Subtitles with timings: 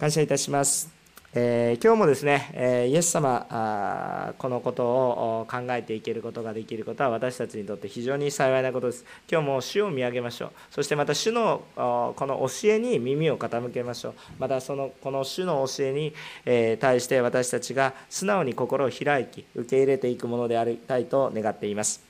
[0.00, 0.88] 感謝いたします。
[1.34, 9.04] えー、今日もですね、え、イエス様あこのことを考えていけることができることは私たちにとって非常に幸いなことです。
[9.30, 10.50] 今日も主を見上げましょう。
[10.70, 14.14] そしてまた主のこの教えに耳を傾けましょう。
[14.38, 16.14] またそのこの主の教えに、
[16.46, 22.02] え、対して私たちが素直に心を開き受け入れていくものでありたいと願っています。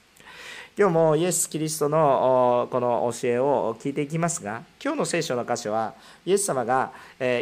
[0.78, 5.92] 今日もイエス・キリストのこの教えを聞いていきますが今日の聖書の箇所は
[6.24, 6.92] イエス様が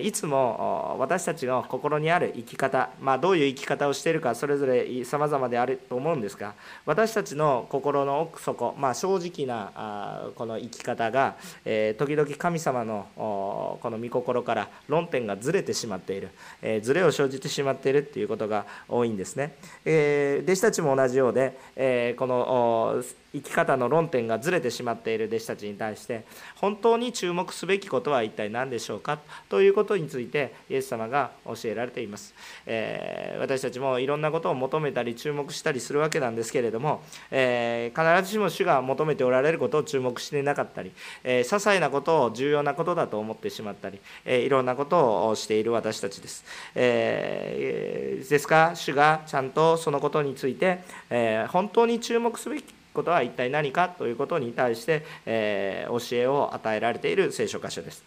[0.02, 19.54] いつも私たちの心にある生き方、まあ、どういう生き方をしているかそれぞれさまざまであると思うんですが私たちの心の奥底、まあ、正直なこの生き方が時々神様のこの御心から論点がずれてしまっているずれを生じてしまっているっていうことが多いんですね。
[19.84, 23.00] 弟子たちも同じようでこの
[23.32, 26.24] 生き方の論点がずれてしまっている弟子たちに対して
[26.56, 29.18] 本当に注目すべきことは一体何でしょうか？
[29.48, 32.34] ということについてイエス様が教えられています、
[32.66, 40.92] えー、私たちもいろんなことを求めたり注目したりするわけなんですけれども、えー、必ずしも主が求めておられることを注目していなかったり、
[41.22, 58.02] えー、些細なことを重要なことだと思ってしまったり、えいろんなことをしている私たちです、えですが主がちゃんとそのことについて、え本当に注目すべきことは一体何かということに対して、えー、教えを与えられている聖書箇所です。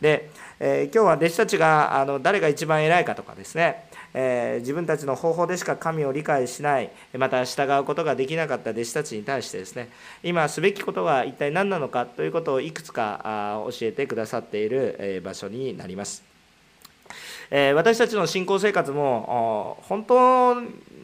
[0.00, 9.88] で、えー、今日は弟子たちがあの誰が一番偉いかとかですね、えー、自分たちの方法でしか神を理解しないまた従うことができなかった弟子たちに対してですね
[10.22, 16.24] 今すべきことは一体何なのかということをいくつか教えてくださっている、え場所になります。
[17.50, 20.54] え私たちの信仰生活も本当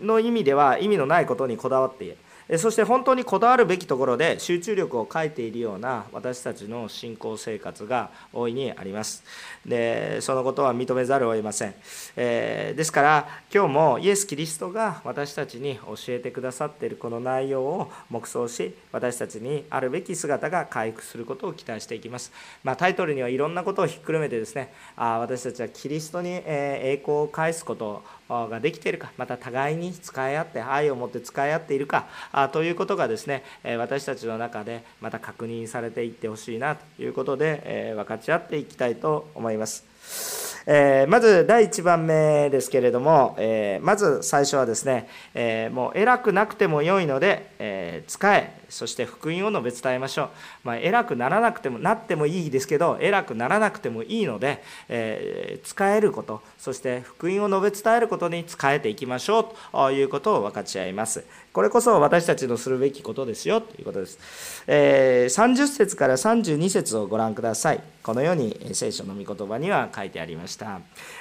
[0.03, 2.17] の意味では意味のないことにこだわっている。
[2.59, 9.23] そして本当にこだわるべきところで集中力を欠いているような私たちの信仰生活が大いにあります。
[9.67, 11.75] でそのことは認めざるを得ません、
[12.17, 22.33] えー、ですから今日もイエス・キリストが私たちに教えてくださっているこの内容を黙想し私たちにあるべき姿が回復することを期待していきます、
[22.65, 32.07] まあ、タイトルにはいろんなことをひっくるめてですねあ私たちはキリストに栄光を返すことができているかまた互いに使い合って愛を持って使い合っているか
[32.53, 33.43] ということがですね
[33.79, 40.50] 私たちの中でまた確認されていってほしいなということで分かち合っていきたいと思います。
[40.67, 50.29] えまず第1番目ですけれども、えまず最初はですね、えもう偉くなくても良いので、え使えそして福音を述べ伝えましょう、
[50.65, 61.25] まあ、偉くならなくてもなってもいいですけど偉くならなくてもいいので、え、使えることそして福音を述べ伝えることに使えていきましょうということを分かち合います。
[61.53, 67.83] これこそ私たちのするべきことですよということです、えー、30節から32節をご覧ください。
[68.03, 70.81] このように聖書の御言葉には書いてありました。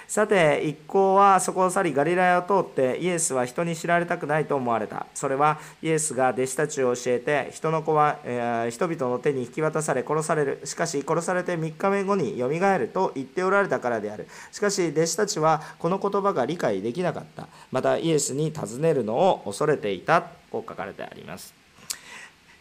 [0.10, 5.06] さて一行はそこを去りガリラヤを通ってイエスは人に知られたくないと思われた。
[5.14, 10.62] それはイエスが弟子たちを教えて人の子は、えー、人々の手に引き渡され殺される。
[10.64, 14.28] しかし殺されて3日目後によみがえると言っておられたからである。
[14.52, 17.48] しかし弟子たちはこの言葉が理解できなかった。
[17.72, 21.54] またイエスに尋ねるのを恐れていたと書かれてあります。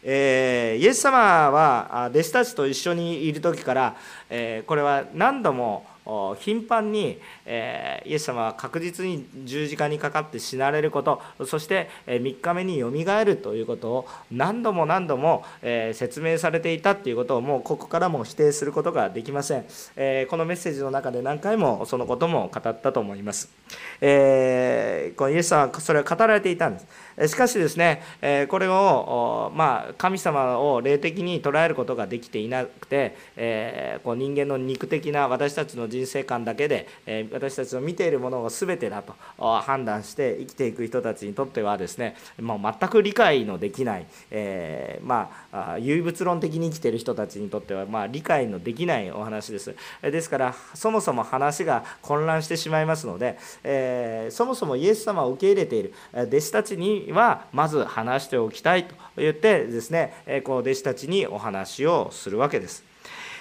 [0.03, 3.95] えー、イエス様は弟子たちと一緒にいる時から、
[4.29, 5.85] えー、これは何度も
[6.39, 19.65] 頻繁に、えイエス様は確実に十字架にかかって死なれることそしてえ3日目によみがえるということを何度も何度も、え説明されていたっていうことをもうここからも否定することができません、
[19.95, 23.49] えこのメッセージの中で何回もそのことも語ったと思います、
[24.01, 26.87] えこのイエス様はそれを語られていたんです。
[27.27, 28.01] しかしですね、
[28.49, 49.75] これを、まあ、神様を霊的に捉えることができていなくて、えこう人間の肉的な私たちの人生観だけで、え私たちの見ているものが全てだと判断して生きていく人たちにとってはですね、もう全く理解のできない、えまあ、唯物論的に生きている人たちにとっては、まあ、理解のできないお話です。
[50.01, 62.89] ですからそもそも話が混乱してしまいますので、えそもそもイエス様を受け入れている弟子たちにはまず話しておきたいと言ってですねこの弟子たちにお話をするわけです。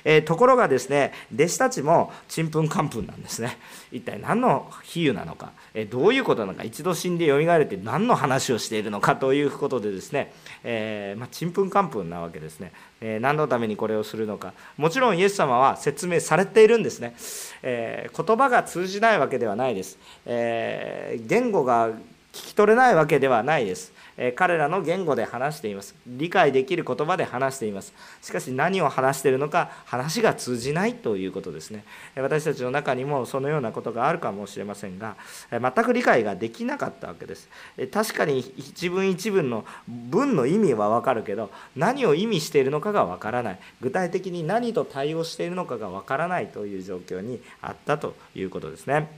[0.04, 3.58] えところがですね弟子たちもちんぷんかんぷんなんですね。
[3.90, 10.32] 一体何の比喩なのか、えどういうことなのか一度死んでよみがえるって何の話をしているのかということでですね、
[10.64, 14.52] え、ま、ちんぷんかんぷんなわけですね、え何のためにこれをするのか。
[14.76, 17.14] もちろんイエス様は説明されているんですね、
[17.62, 21.90] え、言葉が通じないわけではないです、え、言語が
[22.32, 23.92] 聞き取れないわけではないです。
[24.34, 25.94] 彼らの言語で話しています。
[26.04, 27.92] 理解できる言葉で話しています。
[28.20, 31.84] しかし何を話しているのか話が通じないということですね。
[32.16, 35.16] 私たちの中にもそのようなことがあるかもしれませんが
[35.52, 37.48] 全く理解ができなかったわけです。
[37.92, 43.58] 確かに一文一文の文の意味は分かるけど何を意味しているのかが分からない。
[43.80, 49.08] 具体的に何と対応しているのかが分からないという状況にあったということですね。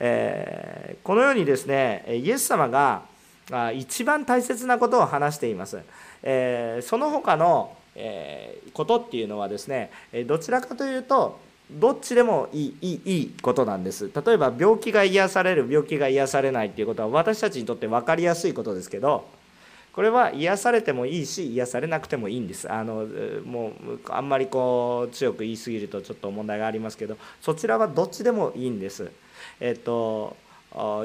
[0.00, 3.02] えー、このようにですねイエス様が
[3.74, 5.78] 一番大切なことを話しています。
[6.22, 7.76] えその他の
[8.72, 9.90] ことっていうのはですね
[10.26, 11.38] どちらかというと
[11.70, 14.10] どっちでもいいいいいいことなんです。
[14.14, 19.26] 例えば病気が癒される病気が癒されないっていうことは私たちにとって分かりやすいことですけど
[19.92, 22.72] これは癒されてもいいし癒されなくてもいいんです。
[22.72, 23.06] あの
[23.44, 29.10] もうあんまりこう強く言い過ぎるとちょっと問題がありますけどそちらはどっちでもいいんです。
[29.60, 30.36] えっと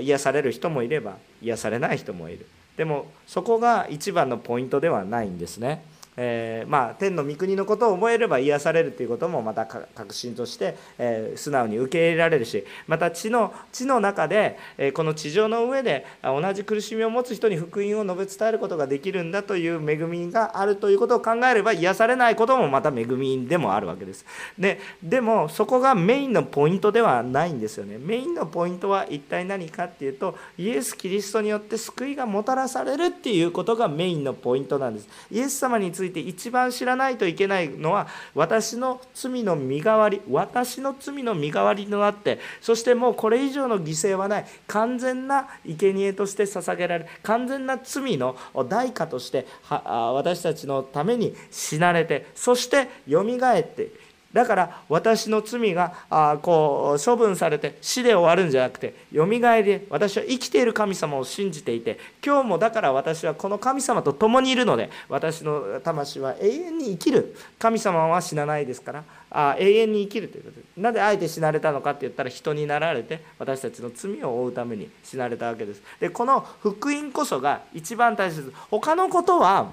[0.02, 2.46] 癒される人もいれば癒されない人もいる。
[2.78, 5.84] でもそこが一番のポイントではないんですね。
[6.18, 24.26] えー、まあ、天の御国のことを思えれば癒されるということもまた確信として、えー、素直に受け入れられるしまた地の地の中で、えー、この地上の上で同じ苦しみを持つ人に福音を述べ伝えることができるんだという恵みがあるということを考えれば癒されないこともまた恵みでもあるわけです。
[24.58, 27.98] ででもそこがメインのポイントではないんですよね。
[27.98, 35.08] メインのポイントは一体何かっていうとイエス・キリストによって救いがもたらされるっていうことがメインのポイントなんです。
[35.32, 44.46] イエス様について一番知らないといけないのは私の罪の身代わり私の罪の身代わりとなってそしてもうこれ以上の犠牲はない。
[44.68, 48.36] 完全な生贄として捧げられ完全な罪の
[48.68, 53.90] 代価として私たちのために死なれてそしてよみがえって
[54.34, 67.36] だから私の罪があこう処分されて死で終わるんじゃなくてよみがえり私は生きている神様を信じていて今日もだから私はこの神様と共にいるので私の魂は永遠に生きる。
[67.60, 70.56] 神様は死なないですからあ永遠に生きるということ。
[70.58, 75.82] でなぜあえて死なれたのかって言ったら人になられて私たちの罪を負うために死なれたわけです。
[76.00, 79.72] でこの福音こそが一番大切他のことは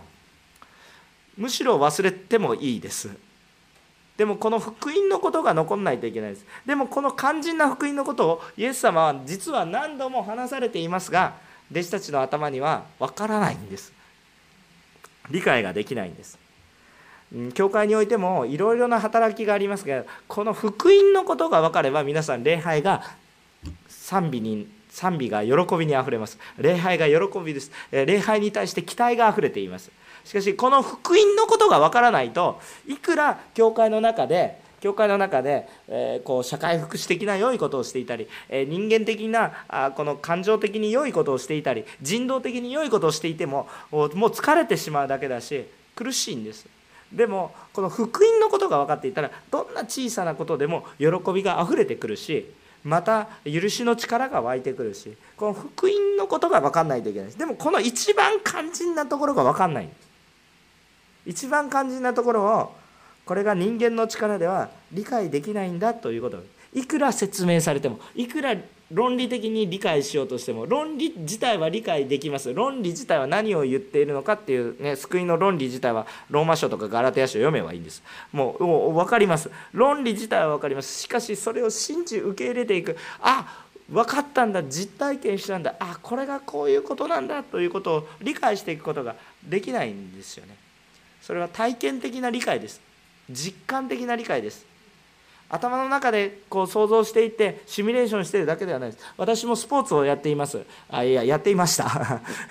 [1.36, 3.29] むしろ忘れてもいいです。
[4.20, 6.44] でもこの福音のことが残んないといけないです。
[6.66, 11.36] でもこの肝心な福音のことをイエス様は実は何度も話されていますが
[11.70, 13.94] 弟子たちの頭には分からないんです。
[15.30, 16.38] 理解ができないんです。
[17.54, 23.02] 教会においてもいろいろな働きがありますがこの福音のことが分かれば皆さん礼拝が
[23.88, 26.38] 賛美に賛美が喜びにあふれます。
[26.58, 27.72] 礼拝が喜びです。
[27.90, 29.90] 礼拝に対して期待があふれています。
[30.24, 46.66] しかしこの福音のことがわからないといくら教会の中で教会の中で、えー、こう社会福祉的な良いことをしていたり、えー、人間的なあこの感情的に良いことをしていたり人道的に良いことをしていてももう疲れてしまうだけだし苦しいんです。
[47.12, 52.46] でもこの福音のことが分かっていたらどんな小さなことでも喜びがあふれてくるし
[52.84, 57.26] また許しの力が湧いてくるしこの福音のことが分かんないといけない。
[57.26, 59.86] ですでもこの一番肝心なところが分かんない。
[59.86, 60.09] んです
[61.26, 62.74] 一番肝心なところを
[63.24, 66.42] これが人間の力では理解できないんだということ。
[66.72, 68.54] いくら説明されてもいくら
[68.92, 72.52] 論理的に理解しようとしても論理自体は理解できます。
[72.52, 78.02] 論理自体は何を言っているのかっていうね救いの論理自体はローマ書とかガラテヤ書読めばいいんです
[78.32, 79.50] もうもう分かります。
[79.72, 81.02] 論理自体は分かります。
[81.02, 82.96] しかしそれを信じ受け入れていく。
[83.20, 84.62] あ分かったんだ。
[84.64, 85.74] 実体験したんだ。
[85.78, 90.56] あこれがこういうことなんだということを理解していくことができないんですよね。
[91.30, 92.80] それは体験的な理解です。
[93.30, 94.66] 実感的な理解です。
[95.48, 99.04] 頭の中でこう想像していってシミュレーションしてるだけではないです。
[99.16, 100.60] 私もスポーツをやっています。
[100.88, 102.20] あいややっていました。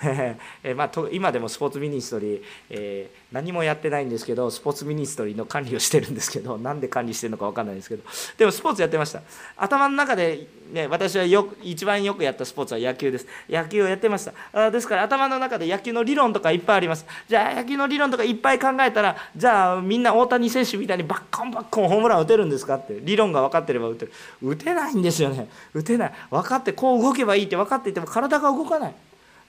[0.64, 8.02] え、まあ、と今でもスポーツミニストリー、えー、何もやってないんですけどスポーツミニストリーの管理をしてるんですけどなんで管理してるのか分かんないですけど。
[8.38, 9.20] でもスポーツやってました。
[9.58, 13.26] 頭の中で、ね、私はよ一番よくやったスポーツは野球です。
[13.48, 14.32] 野球をやってました。
[14.52, 17.04] あですから頭の中で野球の理論とかいっぱいあります。
[17.28, 24.12] じゃあ野球の理論とかいっぱい考えたらじゃあみんな大谷選手みたいにバッコンバッコンホームラン打てるんですかって理論が分かってれば打てる。
[24.42, 25.48] 打てないんですよね。
[25.74, 26.12] 打てない。
[26.30, 28.94] 分かってこう動けばいいって分かっていても体が動かない。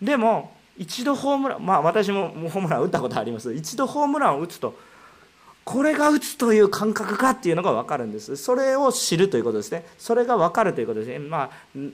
[0.01, 3.53] でも一度ホームランまあ私もホームラン打ったことあります。
[3.53, 4.75] 一度ホームランを打つと
[5.63, 8.35] これが打つという感覚かっていうのが分かるんです。
[8.35, 9.85] それを知るということですね。
[9.97, 11.19] それが分かるということですね。
[11.19, 11.49] まあ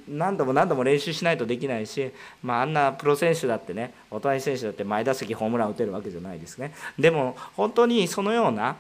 [0.07, 6.73] 何度も何度も練習しないとできないし、まあ、あんなプロ選手だってね大谷選手だって前打席ホームラン打てるわけじゃないですね。
[6.97, 8.77] でも本当にそのような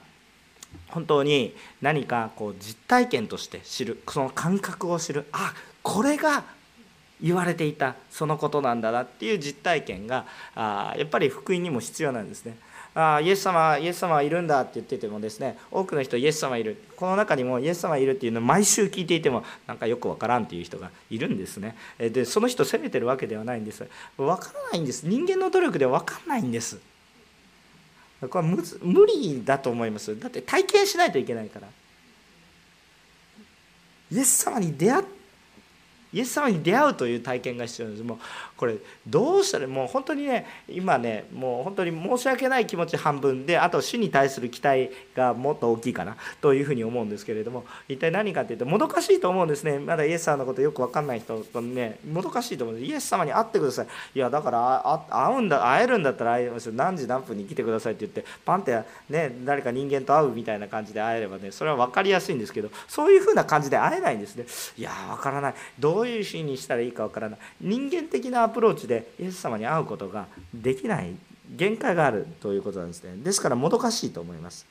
[0.87, 4.01] 本当に何かこう実体験として知る。
[4.07, 5.25] その感覚を知る。
[5.33, 5.53] あ
[5.83, 6.43] これが
[7.21, 10.25] 言われていたそのことなんだなっていう実体験が
[10.55, 12.57] あやっぱり福音にも必要なんですね。
[12.99, 16.83] あイエス様イエス様はいるんだって言っててもですね多くの人イエス様いる。
[16.95, 21.75] この中にもイエス様いるっていうのを毎週聞いていてもなんかよくわからんっていう人がいるんですね。
[21.99, 23.87] でその人責めてるわけではないんです。
[24.17, 25.03] わからないんです。
[25.03, 26.79] 人間の努力ではわかんないんです。
[28.19, 30.19] これは無理だと思います。
[30.19, 31.67] だって体験しないといけないから。
[34.11, 35.05] イエス様に出会っ
[36.13, 38.07] イエス様に出会うという体験が必要なんです。
[38.07, 38.17] もう
[38.55, 49.79] これどうしたらもう本当にね今ねもう本当に申し訳ない気持ち半分であと主に対する期待がもっと大きいかなというふうに思うんですけれども一体何かっていうともどかしいと思うんですね。
[49.79, 52.91] まだイエス様のことよく分かんない人とねもどかしいと思うんです。
[52.91, 53.87] イエス様に会ってください。
[54.15, 56.73] いやだから会うんだ会えるんだったら会えますよ。
[56.73, 58.77] 何時何分に来てくださいって言ってパンって
[59.09, 64.45] ね誰か人間と会うみたいな感じで会えればねそれは分かりやすいんですけどそういうふうな感じで会えないんですね。
[64.77, 65.53] いや分からない。
[65.79, 67.39] どうどういうふうにしたらいいか分からない。
[67.59, 71.15] 人間的なアプローチでイエス様に会うことができない。
[71.49, 73.13] 限界があるということなんですね。
[73.23, 74.67] ですからもどかしいと思います。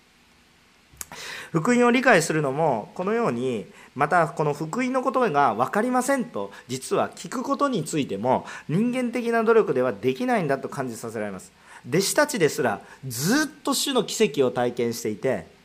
[1.50, 3.66] 福音を理解するのもこのように
[3.96, 11.50] またこの福音のことが分かりませんと実は聞くことについても人間的な努力ではできないんだと感じさせられます。
[11.88, 15.55] 弟子たちですらずっと主の奇跡を体験していて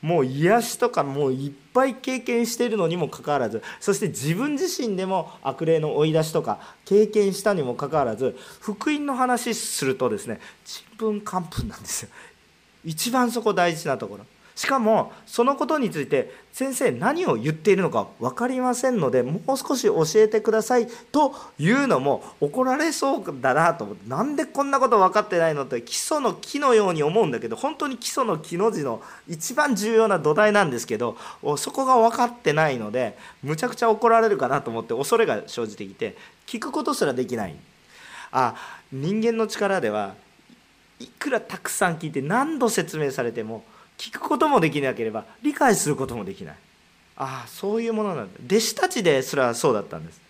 [0.00, 12.10] もう癒しとかもういっぱい経験しているのにもかかわらずそして自分自身でも悪霊の追い出しとか経験したにもかかわらず福音の話するとですねちんぷんかんぷんなんですよ。
[12.84, 14.24] 一番そこ大事なところ。
[14.58, 31.16] しかもそのことについて先生何を言っているのか分かりませんのでもう少し教えてくださいというのも怒られそうだなと思ってなんでこんなこと分かってないのって基礎の木のように思うんだけど本当に基礎の木の字の一番重要な土台なんですけど
[31.56, 36.16] そこが分かってないのでむちゃくちゃ怒られるかなと思って恐れが生じてきて
[36.48, 37.54] 聞くことすらできない。
[38.32, 38.56] あ
[38.90, 40.16] 人間の力では
[40.98, 43.62] いくらたくさん聞いて何度説明されても
[43.98, 46.54] 聞くこともできなければ理解することもできない。
[47.16, 48.40] ああそういうものなんだ。
[48.46, 50.20] 弟子たちですらそうだったんです。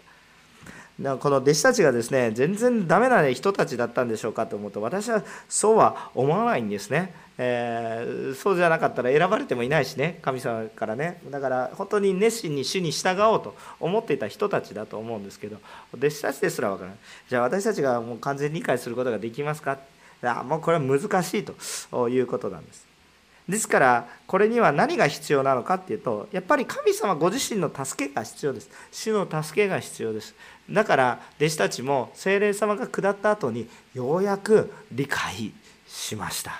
[0.98, 11.20] だこの弟子たちがですね全然ダメな人たちだったんでしょうかと思うと私はそうは思わないんですね、えー、そうじゃなかったら選ばれてもいないしね神様からね。
[11.30, 15.58] だから本当に熱心に主に従おうと思っていた人たちだと思うんですけど
[15.94, 16.98] 弟子たちですら分からない。
[17.28, 19.74] じゃあ私たちがもう完全に理解することができますか？
[19.74, 19.78] い
[20.26, 22.87] やもうこれは難しいということなんです。
[23.48, 28.70] ですからこれには何が必要なのかっていうとやっぱり神様ご自身の助けが必要です。
[28.92, 30.34] 主の助けが必要です。
[30.70, 35.52] だから弟子たちも精霊様が下った後にようやく理解
[35.86, 36.52] しました。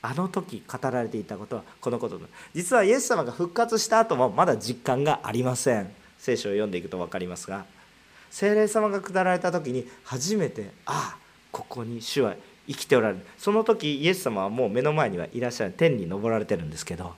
[0.00, 2.20] あの時語られていたことはこのこと
[2.54, 5.90] 実はイエス様が復活した後もまだ実感がありません。
[6.18, 7.64] 聖書を読んでいくと分かりますが
[8.30, 11.18] 精霊様が下られた時に初めてああ
[11.50, 12.34] ここに主は
[12.68, 13.20] 生きておられる。
[13.38, 15.72] その時イエス様はもう目の前にはいらっしゃる。
[15.72, 17.14] 天に昇られてるんですけど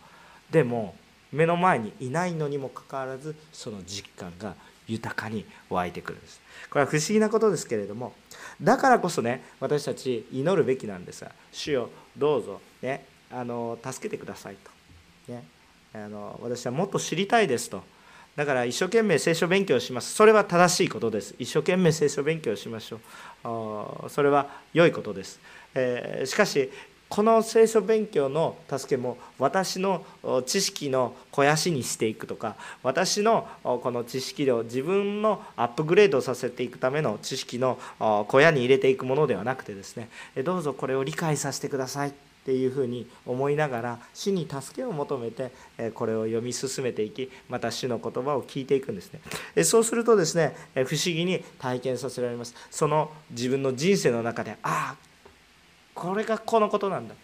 [0.50, 0.94] でも
[1.32, 4.54] 目の前にいないのにもかかわらずその実感が
[4.86, 6.40] 豊かに湧いてくるんです。
[6.68, 8.12] これは不思議なことですけれども
[8.60, 14.56] だからこそね私たち祈るべきなんですが主よどうぞねあの助けてください
[15.26, 15.44] と、ね、
[15.94, 17.82] あの私はもっと知りたいですと。
[18.36, 20.14] だから一生懸命聖書勉強します。
[20.14, 21.34] それは正しいことです。
[21.38, 23.00] 一生懸命聖書勉強しましょう。
[23.42, 25.40] それは良いことです、
[25.74, 26.70] えー、しかし
[27.10, 30.04] この聖書勉強の助けも私の
[30.46, 32.54] 知識の肥やしにしていくとか
[32.84, 37.78] 私のこの知識量自分のアップグレードさせていくための知識の
[38.28, 40.08] 小屋に入れていくものではなくてですね
[40.44, 42.29] どうぞこれを理解させてください。
[42.40, 45.52] っていうふうに思いながら主に助けを求めて
[45.94, 49.64] これを読み進めていきまた主の言葉を聞いていくんですね。
[49.64, 52.54] そうするとですね不思議に体験させられます。
[52.70, 54.96] その自分の人生の中でああ
[55.94, 57.14] これがこのことなんだ。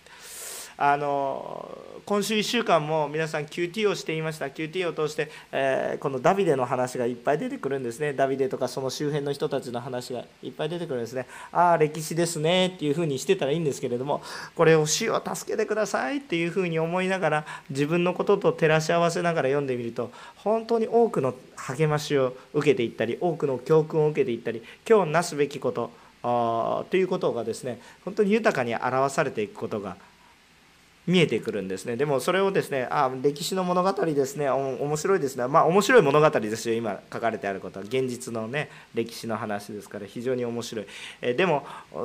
[0.79, 4.47] あの今週1週間も皆さん QT をしていました。
[4.47, 8.13] QT を通して、えー、このダビデの話がいっぱい出てくるんですね。
[8.13, 11.27] ダビデとかその周辺の人たちの話がいっぱい出てくるんですね。
[11.51, 14.23] ああ歴史ですねっていうふうにしてたらいいんですけれども
[14.55, 25.91] これを主を助けてくださいっていうふうに思いながら自分のことと照らし合わせながら読んでみると本当に多くの励ましを受けていったり多くの教訓を受けていったり今日なすべきこと
[26.91, 29.97] ということがですね本当に豊かに表されていくことが
[31.07, 31.97] 見えてくるんですね。
[31.97, 35.47] でもそれをですねあ歴史の物語ですね面白いですね。
[35.47, 37.85] まあ面白い物語ですよ今書かれてあることは。
[37.85, 40.87] 現実のね歴史の話ですから非常に面白い、
[41.23, 41.65] えでも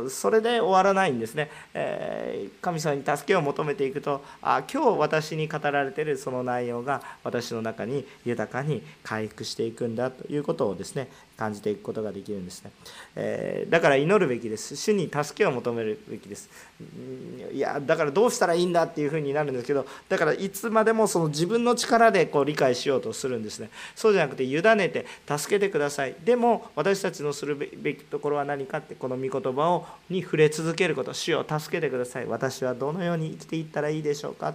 [0.09, 11.09] それで終わらないんですね、え神様に助けを求めていくとあ今日私に語られてるその内容が私の中に豊かに回復していくんだということをですね
[11.41, 12.71] 感じていくことができるんですね、
[13.15, 14.75] えー、だから祈るべきです。
[14.75, 16.47] 主に助けを求めるべきです。
[17.51, 23.71] いやだからどうしたらいいんだっていうふうになるんですけどだからいつまでもその自分の力でこう理解しようとするんですね。
[23.95, 26.15] そうじゃなくて委ねて助けてください。
[26.23, 31.11] でも私たちのするべきところは何かってこの御言葉をに触れ続けること。
[31.13, 32.27] 主を助けてください。
[32.27, 34.53] 私はどのように生きていったらいいでしょうか。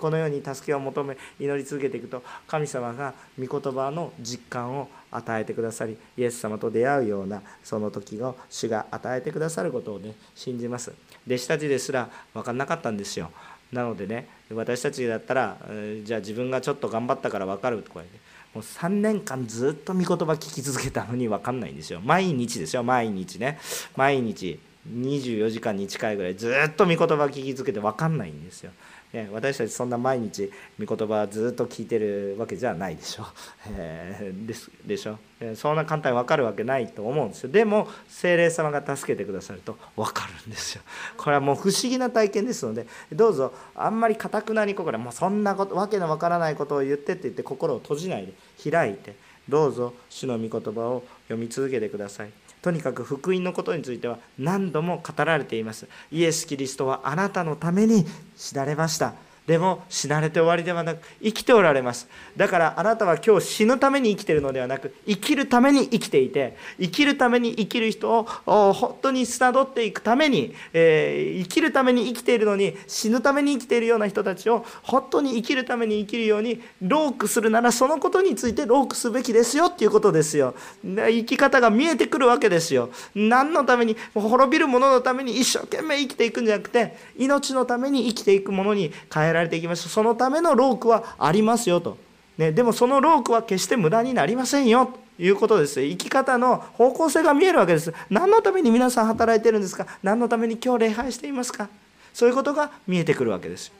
[0.00, 10.92] このように助けを求め祈り続けていくと神様が御言葉の実感を与えてくださりイエス様と出会うようなその時を主が与えてくださることをね信じます。
[11.26, 13.30] 弟子たちですら分かんなかったんですよ。
[13.72, 15.56] なのでね私たちだったら
[16.04, 18.18] じゃあ自分がちょっと頑張ったから分かるとか言って
[18.54, 22.00] もう3年間ずっと御言葉聞き続けたのに分かんないんですよ。
[22.04, 23.58] 毎日ですよ毎日ね。
[23.96, 24.58] 毎日
[24.88, 28.70] 24時間に近いぐらいずっと御言葉聞き続けて分かんないんですよ。
[29.16, 33.24] ね、私たちそんな毎日御言葉ずっと聞いてるわけじゃないでしょ、
[33.72, 35.18] えー、ですでしょ。
[35.54, 37.50] そんな簡単に分かるわけないと思うんですよ。
[37.50, 40.82] でも精霊様が助けてくださると分かるんですよ。
[41.16, 49.14] これはもう不思議な体験ですのでどうぞあんまりかたくなに心もうそんなことわけのわからないことを言ってって言って心を閉じないで開いて
[49.48, 52.30] どうぞ主の御言葉を読み続けてください。
[52.66, 55.86] とにかく福音のことについては何度も語られています。
[56.10, 58.04] イエス・キリストはあなたのために
[58.36, 59.14] 死なれました。
[59.46, 62.08] でも死なれて終わりではなく生きておられます。
[62.36, 80.54] だからあなたは今日死ぬために生きてるのではなく生きるために生きていて生きるために生きる人を本当になどっていくために、えー、生きるために生きているのに死ぬために生きているような人たちを本当に生きるために生きるようにロークするならそのことについてロークすべきですよっていうことですよ。
[80.84, 82.90] 生き方が見えてくるわけですよ。
[83.14, 91.96] 何のために滅びる者のために一生懸命生きていくんじゃなくて命のために生きていくものに変えられられていきますそのためのロークはありますよと、
[92.38, 94.86] ね、でもそのロークは決して無駄になりませんよ。
[95.16, 95.80] ということです。
[95.80, 97.94] 生き方の方向性が見えるわけです。
[98.10, 99.86] 何のために皆さん働いてるんですか？
[100.02, 101.70] 何のために今日礼拝していますか？
[102.12, 103.72] そういうことが見えてくるわけです。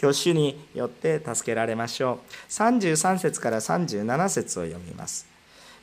[0.00, 2.50] 今日主によって助けられましょう。
[2.50, 5.26] 33節から37節を読みます。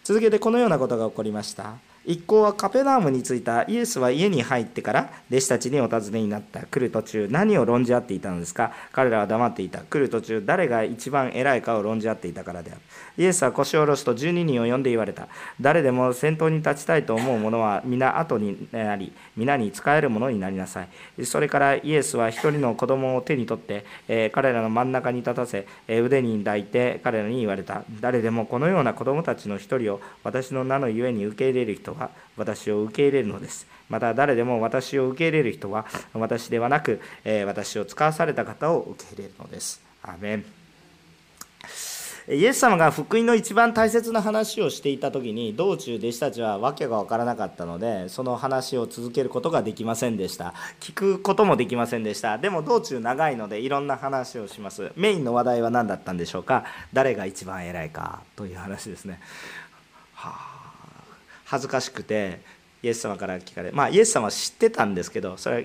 [0.03, 1.75] 続けてこのようなことが起こりました。
[2.03, 6.61] 一行はカペナームに着いたイエスは家に入ってから弟子たちにお尋ねになった。
[6.65, 8.73] 来る途中何を論じ合っていたのですか？
[8.91, 9.79] 彼らは黙っていた。
[9.79, 12.81] 来る途中誰が一番偉いかを論じ合っていたからである。
[13.17, 15.27] イエスは腰を下ろすと12人を呼んで言われた
[15.59, 20.83] 誰でも先頭に立ちたいと思う者は皆後になり皆に仕える者になりなさ
[21.17, 33.67] いそれからイエスは一人の子供を手に取って、えー、彼らの真ん中に立たせ、えー、腕に抱いて彼らに言われた誰でもこのような子供たちの一人を私の名のゆえに受け入れる人は私を受け入れるのです。
[33.89, 39.81] また誰でも私を受け入れる人は私ではなく、え私を使わされた方を受け入れるのです。
[40.01, 40.45] アメン
[42.29, 50.53] イエス様が福音の一番大切な話をしていた時に道中弟子たちは訳が分からなかったのでその話を続けることができませんでした。
[50.79, 52.37] 聞くこともできませんでした。
[52.37, 54.91] でも道中長いのでいろんな話をします。
[54.95, 56.65] メインの話題は何だったんでしょうか？
[56.93, 59.19] 誰が一番偉いかという話ですね。
[60.13, 60.61] はあ。
[61.45, 62.39] 恥ずかしくて
[62.81, 65.61] イエス様から聞かれまあイエス様は知ってたんですけどそれは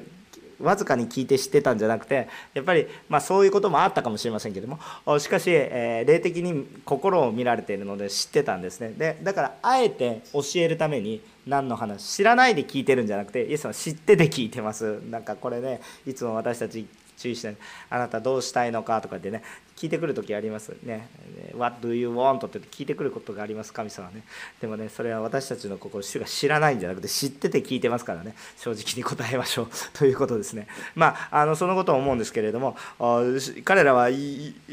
[0.60, 4.78] わずかに聞いて知ってたんじゃなくてやっぱりまあそういうこともあったかもしれませんけども
[5.18, 8.94] しかし、えー、霊的に心を見られているので知ってたんですね。
[8.96, 15.00] でだからあえて教えるために何の話知らないで聞いてるんじゃなくてイエスは知ってて聞いてます。
[15.10, 17.54] なんかこれねいつも私たち注意して
[17.88, 19.42] あなたどうしたいのかとかってね
[19.76, 21.08] 聞いてくる時ありますね
[21.54, 24.22] 「What do you want?」って聞いてくることがあります神様ね。
[24.60, 28.34] でもねそれは私たちの心主が知らないんじゃなくて知ってて聞いてますからね。
[28.56, 29.68] 正直に答えましょう。
[29.92, 30.66] ということですね。
[30.94, 32.76] まああのそのことを思うんですけれども
[33.64, 34.08] 彼らは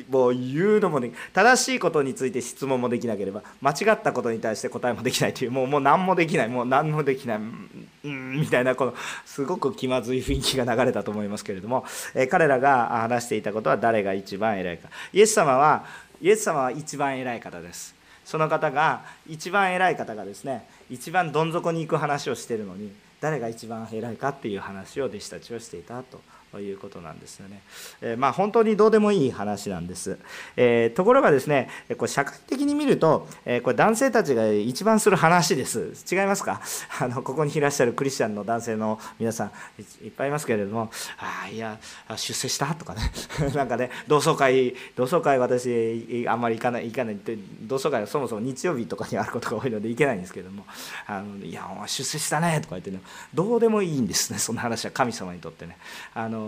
[0.09, 6.47] もう言うのもね正しいことについて質問もできなければ間違ったことに対して答えもできないというもうもう何もできない。
[6.47, 7.37] もう何もできない。
[7.37, 8.93] うんみたいなこの
[9.25, 11.85] すごく気まずい雰囲気が流れたと思いますけれども、
[12.15, 14.89] え彼らが話していたことは誰が一番偉いか。
[15.12, 15.86] イエス様は
[16.21, 17.95] イエス様は一番偉い方です。
[18.23, 26.21] その方が一番偉い方がですね一番どん底に行く話をしてるのに誰が一番偉いかっていう話を弟子たちをしていたと。
[26.53, 27.63] ということなんですよね。
[27.99, 30.19] えー、まあ、本当にどうでもいい話なんです。
[30.55, 36.05] えー、ところがですねこれ社会的に見ると、えこれ男性たちが一番する話です。
[36.11, 36.61] 違いますか？
[37.01, 39.51] あのここにいらっしゃるクリスチャンの男性の皆さん
[40.05, 41.79] いっぱいいますけれども「ああいや
[42.15, 43.11] 出世した」とかね
[43.55, 50.67] なんかね同窓会同窓会私あんまり行かない行かないって同窓会はそもそも日曜日とかにあることが多いので行けないんですけれども
[51.07, 53.01] 「あのいやお前出世したね」とか言ってね
[53.33, 55.77] どうでもいいんですねそんな話は神様にとってね。
[56.13, 56.42] あの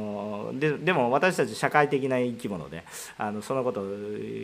[0.53, 2.83] ででも私たち社会的な生き物で
[3.17, 3.85] あのそのことを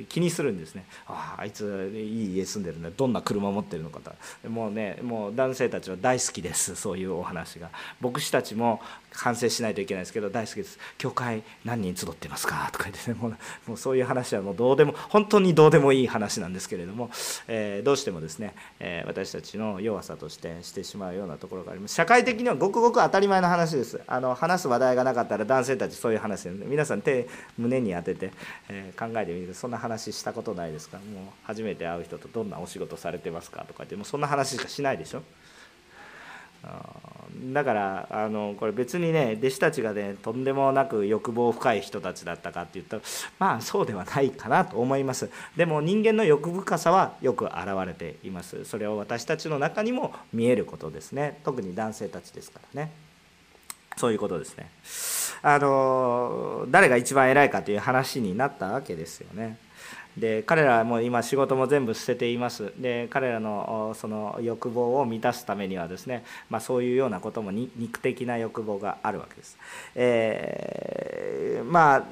[0.10, 0.86] 気にするんですね。
[1.08, 2.92] ああいついい家住んでるね。
[2.96, 4.50] どんな車持ってるのかと。
[4.50, 6.76] もうねもう男性たちは大好きです。
[6.76, 7.70] そういうお話が。
[8.00, 10.80] 牧師たちも反省しないといけないですけど大好きです。
[10.98, 12.70] 教会何人集ってますか？
[12.72, 13.18] とか言ってね。
[13.20, 13.38] もう
[13.68, 17.10] もうそういう話はもうどうでも本当にどうでもいい話なんですけれども、
[17.48, 21.96] えー、どうしてもですね、えー、私たちの弱さとしてしてしまうようなところがあります。
[21.96, 24.02] 社会的にはごくごく当たり前の話です。
[24.08, 27.28] あの話す話題がなかったら男性たちそういう話で、ね、皆さん手
[27.58, 28.32] 胸に当てて、
[28.70, 30.98] えー、考えてみてそんな話したことないですか？
[30.98, 31.06] もう
[31.44, 35.22] 初めて会う人とどんなお仕事されてますかとかってもうそんな話しかしないでしょ？
[37.54, 43.02] だからあのこれ別にね弟子たちがねとんでもなく欲望深い人たちだったかって言ったら
[43.40, 45.32] まあそうではないかなと思います。
[45.58, 47.56] でも人間の欲深さはよく現
[47.88, 48.64] れています。
[48.66, 51.40] それを私たちの中にも見えることですね。
[51.44, 52.92] 特に男性たちですからね。
[53.98, 54.70] そういうことですね。
[55.44, 59.58] あの誰が一番偉いかという話になったわけですよね。
[60.18, 62.74] で彼らはもう今仕事も全部捨てています。
[62.78, 69.58] で彼らのその欲望を満たすためにはですね、まあ、そういうようなことも肉的な欲望があるわけです、
[69.96, 72.06] えー、ま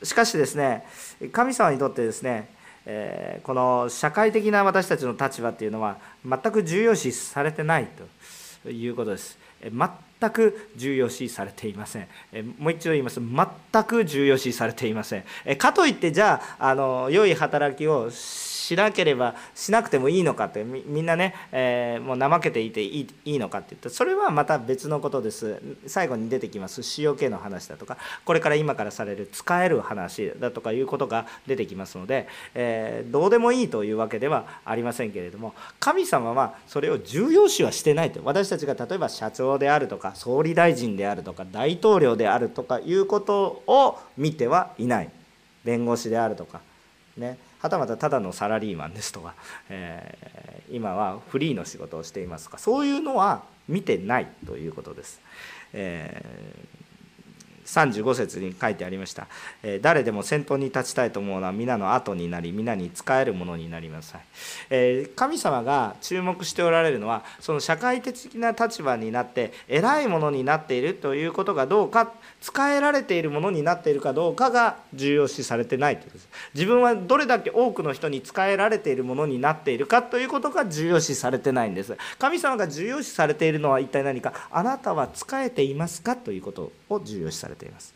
[0.00, 0.86] あしかしですね
[1.30, 2.48] 神様にとってですね
[2.86, 7.88] えこの社会的な私たちの立場っていうのは全く重要視されてない
[8.64, 9.38] ということです。
[9.70, 12.06] 全く重要視されていません。
[12.58, 13.20] もう一度言います。
[13.20, 15.24] 全く重要視されていません。
[15.56, 23.90] かといってじゃああの良い働きをししなければしなくてもいいのかってみんなね、えー、もう怠けていていいいいのかって言った。
[23.90, 25.60] それはまた別のことです。
[25.88, 26.82] 最後に出てきます。
[26.98, 27.98] 塩気の話だとか。
[28.24, 38.20] これから今からされる使える話だとかいうことが出てきますので、えー、どうでもいいというわけではありませんけれども神様はそれを重要視はしてないと。
[38.22, 45.10] 私たちが例えば社長であるとか総理大臣であるとか大統領であるとかいうことを見てはいない。
[45.64, 46.60] 弁護士であるとか
[47.16, 47.38] ね。
[47.62, 49.34] はたまたただのサラリーマンですとか、
[49.70, 55.20] えー、今はフリーの仕事をしていますとかそういうのは見てないということです。
[55.72, 56.82] えー
[57.64, 59.28] 35節に書いてありました、
[59.62, 64.20] え誰でも先頭に立ちたいと思うのは皆の後になり皆に仕えるものになりなさい、
[64.70, 72.12] え神様が注目しておられるのはその社会的な立場になって偉いものになっているということがどうか。
[72.42, 76.28] 使えられているものになっているかどうかが重要視されてないということです。
[76.54, 81.96] 自分はどれだけ多くの人に使えられているものになっているかということが重要視されてないんです。
[82.18, 84.34] 神様が重要視されているのは一体何か。
[84.50, 87.94] あなたは使えていますかということを重要視されています。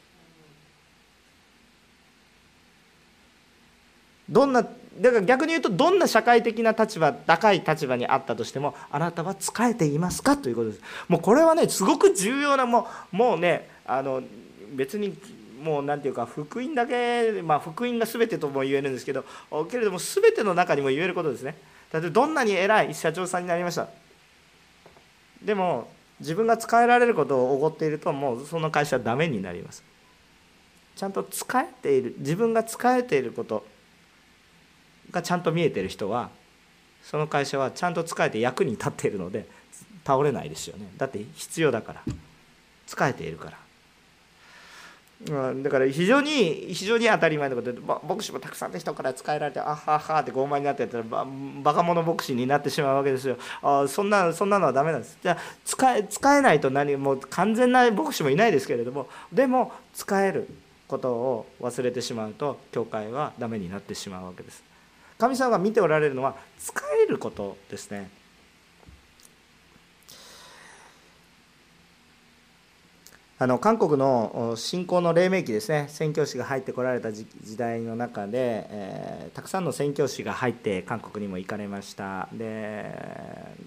[4.28, 4.64] どんな
[5.00, 10.36] だから逆に言うとどんな社会的な立場高い立場にあったとしてもあなたは仕えていますか？
[10.36, 10.80] ということです。
[11.08, 14.22] もうこれはねすごく重要なもうもうねあの
[14.74, 15.16] 別に
[15.62, 19.24] もう何て言うか福音だけ、まあ、福音が全てとも言えるんですけど
[19.70, 21.56] けれども全ての中にも言えることですね。
[21.92, 23.88] 例えばどんなに偉い社長さんになりました。
[25.42, 25.88] でも
[26.20, 29.82] 自分が使えられることをおごっているともうその会社はダメになります。
[30.94, 33.66] ちゃんと使えている自分が使えていること
[35.16, 36.30] がちゃんと見えてる人は
[37.02, 39.46] その会社はちゃんと使えて役に立っているので
[40.04, 40.86] 倒れないですよね。
[40.96, 42.02] だって必要だから。
[42.86, 43.58] 使えているから。
[45.54, 53.38] だから非常に非常に当たり前のことで牧師もたくさんの人から使えられてあははって傲慢になってやったらバカ者牧師になってしまうわけですよ。
[53.62, 55.16] あそんなそんなのはダメなんです。
[55.22, 60.48] じゃあ使え使えないと何もう完全な牧師もいないですけれどもでも使える
[60.86, 64.62] ことを忘れてしまうと教会はダメになってしまうわけです。
[65.18, 68.10] 神様が見ておられるのは使えることですね。
[73.38, 75.88] あの韓国の信仰の黎明期ですね。
[75.90, 77.26] 宣教師が入ってこられた時
[77.58, 82.30] 代の中で、えー、たくさんの宣教師が入って韓国にも行かれました。
[82.32, 82.98] で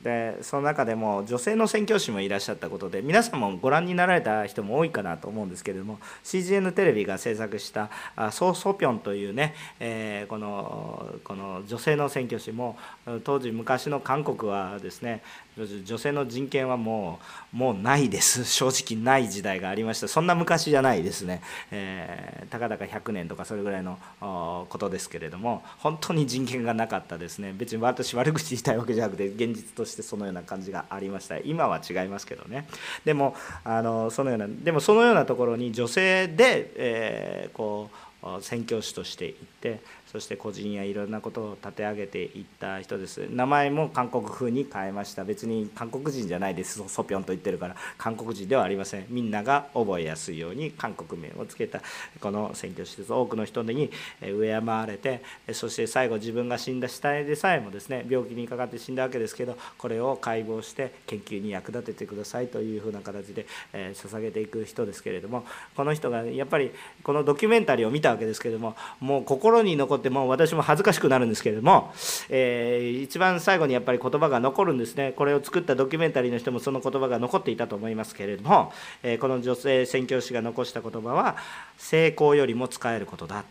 [0.02, 7.92] でその中でも女性の宣教師もいらっしゃったことで皆さんもご覧になられた人も多いかなと思うんですけれども CGN テレビが制作した
[8.32, 12.76] 「ソソピョン」というね、えー、このこの女性の宣教師も
[13.24, 15.22] 当時昔の韓国はですね
[15.66, 17.20] 女性の人権はも
[17.54, 18.46] うもうないです。
[18.50, 20.08] 正直ない時代がありました。
[20.08, 21.42] そんな昔じゃないですね、
[21.72, 27.54] えー、たかだか100年とかそれぐらいのことですけれども本当に人権がなかったですね。
[27.56, 31.38] 別に私悪口言いたいわけじゃなくて現実としてそのような感じがありました。
[31.40, 32.68] 今は違いますけどね。
[33.06, 38.10] でもあのそのようなでもそのようなところに女性で、えー、こう
[38.42, 39.80] 宣教師として行って
[40.12, 43.28] そして個人やいろんなことを立て上げていった人です。
[43.30, 45.24] 名前も韓国風に変えました。
[45.24, 46.82] 別に韓国人じゃないです。
[46.88, 47.76] ソピョンと言ってるから。
[47.98, 49.06] 韓国人ではありません。
[49.10, 51.82] みんなが覚えやすいように韓国名をつけた。
[52.20, 53.92] この選挙施設多くの人に
[54.22, 55.22] 敬われて
[55.54, 65.46] そして最後自分が死んだ死体でさえもですね病気にかかって死んだわけですけどこれを解剖して研究に役立ててくださいというふうな形で捧げていく人ですけれども
[65.76, 66.72] この人がやっぱり
[67.04, 71.92] このドキュメンタリーを見たわけですけれどももう心に残ってもう私も恥ずかしくなるんですけれども、
[72.30, 75.12] えー、一番最後にやっぱり言葉が残るんですね。
[75.12, 78.72] これを作ったドキュメンタリーの人もその言葉が残っていたと思いますけれども、
[79.04, 81.36] えー、この女性宣教師が残した言葉は
[81.78, 83.44] 成功よりも使えることだ。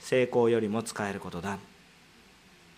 [0.00, 1.58] 成功よりも使えることだ。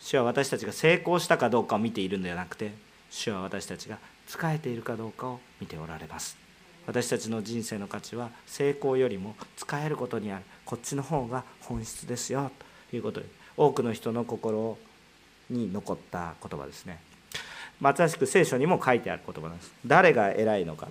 [0.01, 2.73] 主は私たちが成功したかどうかを見ているのではなくて
[3.11, 6.37] 主は私たちが使えているかどうかを見ておられます。
[6.87, 10.45] 私たちの人生の価値は成功よりも使えることにある。
[10.67, 12.51] こっちの方が本質ですよ。
[12.97, 13.27] いうことで
[13.57, 14.79] 多くの人の心
[15.51, 17.01] に残った言葉ですね。
[17.81, 19.73] まさしく聖書にも書いてある言葉なんです。
[19.87, 20.89] 誰が偉いのか。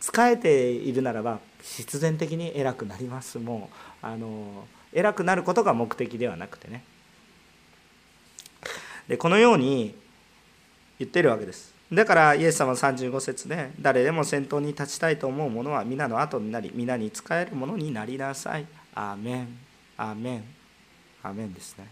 [0.00, 3.38] 使えているならば必然的に偉くなります。
[3.38, 3.70] も
[4.02, 6.82] うあの偉くなることが目的ではなくてね。
[9.08, 9.94] でこのように
[10.98, 11.74] 言ってるわけです。
[11.92, 18.66] だからイエス様35節で誰でも先頭に立ちたいと思う者は皆の後になり皆に仕えるものになりなさい。
[18.94, 19.58] アーメン。
[19.96, 20.59] アーメン。
[21.22, 21.86] アメンですね。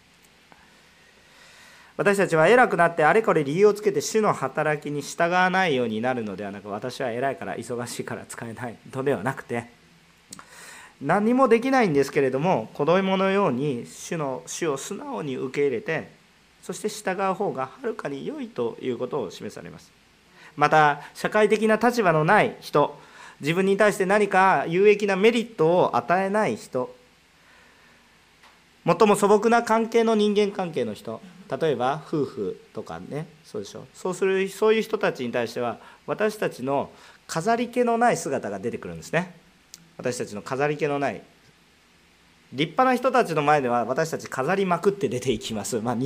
[1.98, 9.64] 私たちは偉くなってあれこれ理由をつけて主の働きに従わないようになるのではなく私は偉いから忙しいから使えないとではなくて
[11.02, 16.08] 何もできないんですけれども子供のように主の主を素直に受け入れて
[16.62, 19.90] そして従う方がはるかに良いということを示されます。
[20.56, 22.96] また社会的な立場のない人
[23.40, 26.94] 自分に対して何か有益なメリットを与えない人
[28.88, 31.20] 最も素朴な関係の人間関係の人。
[31.60, 33.26] 例えば夫婦とかね。
[33.44, 33.84] そうでしょ。
[33.92, 36.90] そうするそういう人たちに対しては私たちの
[37.26, 39.34] 飾り気のない姿が出てくるんですね。
[39.98, 41.20] 私たちの飾り気のない。
[42.54, 45.96] 立派な人たちの前では私たち飾りまくって出ていきます、まあ、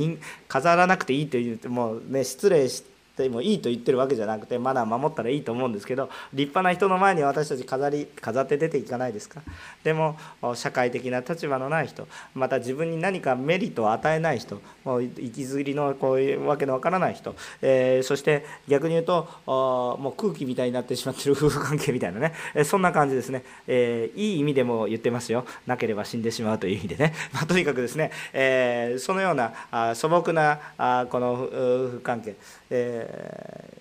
[0.49, 2.83] 飾らなくていいと言ってもね失礼し
[3.17, 9.41] でもいいと言ってるわけじゃなくてマナー守ったらいいと思うんですけど立派な人の前に私たち飾り飾って出ていかないですか？
[9.83, 10.17] でも
[10.55, 22.33] 社会的な立場のない人また自分に何かメリットを与えない人もう息づりのこういうわけのわからない人、えー、そして逆に言うともう空気みたいになってしまってる夫婦関係みたいなね
[22.65, 25.45] そんな感じですね、えー、いい意味でも言ってますよ。
[25.67, 31.47] なければ死んでしまうという意味でね、 まあ、とにかくですね、えー、そのようなあ素朴なあこの夫
[31.91, 32.35] 婦関係
[32.75, 33.02] えー、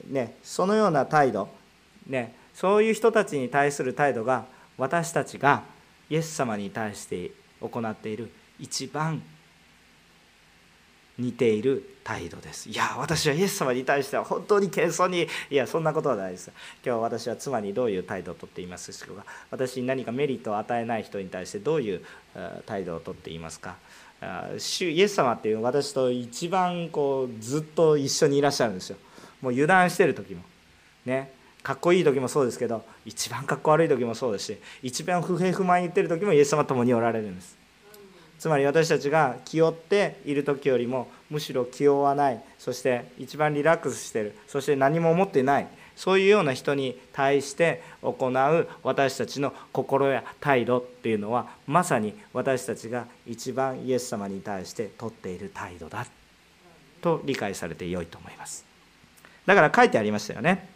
[0.08, 1.48] ね、そのような態度、
[2.06, 4.44] ね、そういう人たちに対する態度が
[4.78, 5.62] 私たちが
[6.10, 7.30] イエス様に対して
[7.60, 9.22] 行っている一番
[11.18, 12.68] 似ている態度です。
[12.68, 16.50] いや私はイエス様に対しては本当に謙遜にいやそんなことはないです。
[16.84, 19.12] 今日私は妻にどういう態度をとっていますか
[19.50, 22.02] 私に何かメリットを与えない人に対してどういう
[22.66, 23.76] 態度をとっていますか。
[24.58, 28.96] 主イエス様っていう私と一番こうずっと一緒にいらっしゃるんですよ。
[29.42, 30.42] もう油断してる時も。
[31.04, 31.30] ね。
[31.62, 37.56] かっこいい時もそうですけど一番かっこ悪い時もそうですし一番不平不満言ってる時もイエス様と共におられるんです。
[38.42, 56.04] つまり私たちが気負っている時よりもむしろ気負わないそして一番リラックスしてるそして何も思ってないそういうような人に対して行う私たちの心や態度っていうのはまさに私たちが一番イエス様に対してとっている態度だ
[57.00, 58.71] と理解されてよいと思います。
[59.46, 60.68] だから書いてありましたよね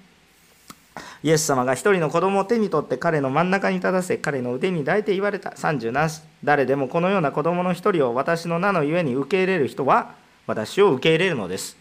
[1.23, 10.15] イエス様が一人の子供を手に取って彼の真ん中に立たせ彼の腕に抱いて言われた37誰でもこのような子供の一人を私の名のゆえに受け入れる人は
[10.47, 11.77] 私を受け入れるのです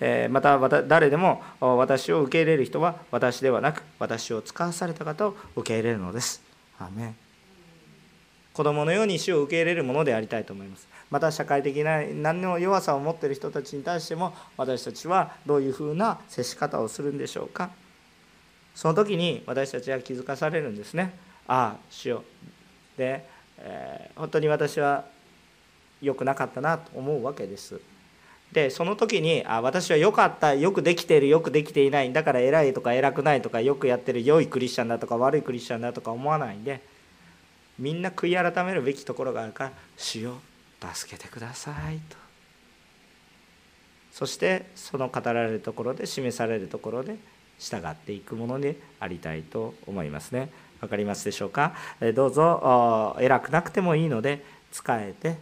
[0.00, 6.42] えまた誰でも私を受け入れる人は私ではなく私を使わされた方を受け入れるのです。
[6.78, 7.14] アメ
[8.52, 10.93] 子供のように死を受け入れるものでありたいと思います。
[11.14, 17.70] また社会的な何の弱さを持っている人たちに対しても私たちはどういうふうな接し方をするんでしょうか。
[18.74, 21.16] その時に私たちは気づかされるんですね。
[21.46, 22.24] ああ、主よ。
[22.96, 23.24] で、
[23.58, 25.04] えー、本当に私は
[26.02, 27.80] 良くなかったなと思うわけです。
[28.50, 36.80] でその時にあ私は良かったよくできているよくできていないだから偉いとか偉くないとかよくやってる良いクリスチャンだとか悪いクリスチャンだとか思わないんで
[37.78, 40.53] みんな悔い改めるべきところがあるから「主よう
[40.94, 42.16] 助けてください」と
[44.12, 47.16] そしてその語られるところで示されるところで
[47.58, 50.50] 従っていくものでありたいと思いますね。
[50.80, 51.74] 分かりますでしょうか？
[52.14, 55.36] どうぞ偉くなくてもいいので仕えて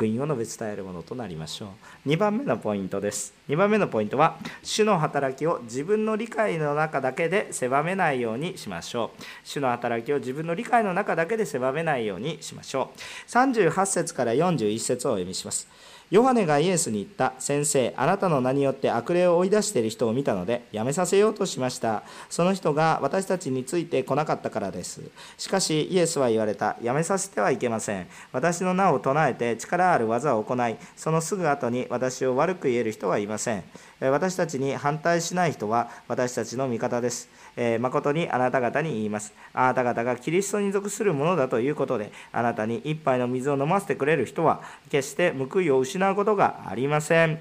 [0.00, 1.74] 福音を述べ伝えるものとなりましょ
[2.06, 2.08] う。
[2.08, 3.34] 2番目のポイントです。
[3.50, 9.22] 2番目のポイントは主の働きを自分の理解の中だけで狭めないようにしましょう。
[9.44, 13.30] 主の働きを自分の理解の中だけで狭めないようにしましょう。
[13.30, 15.68] 38節から41節をお読みします。
[16.10, 22.02] ヨハネがイエスに言った、先生、あなたの名によって悪霊を追い出している人を見たので、やめさせようとしました。
[22.28, 25.02] その人が私たちについて来なかったからです。
[25.38, 28.08] しかし、イエスは言われた、やめさせてはいけません。
[28.32, 33.62] 私の名を唱えて力ある技を行い、そのすぐ後に私を悪く言える人はいません。
[34.00, 37.28] 私たちに反対しない人は私たちの味方です。
[37.62, 39.34] え、誠にあなた方に言います。
[39.52, 47.38] あなた方がキリストに属するものだということで、あなたに一杯の水を飲ませてくれる人は、決して報いを失うことがありません。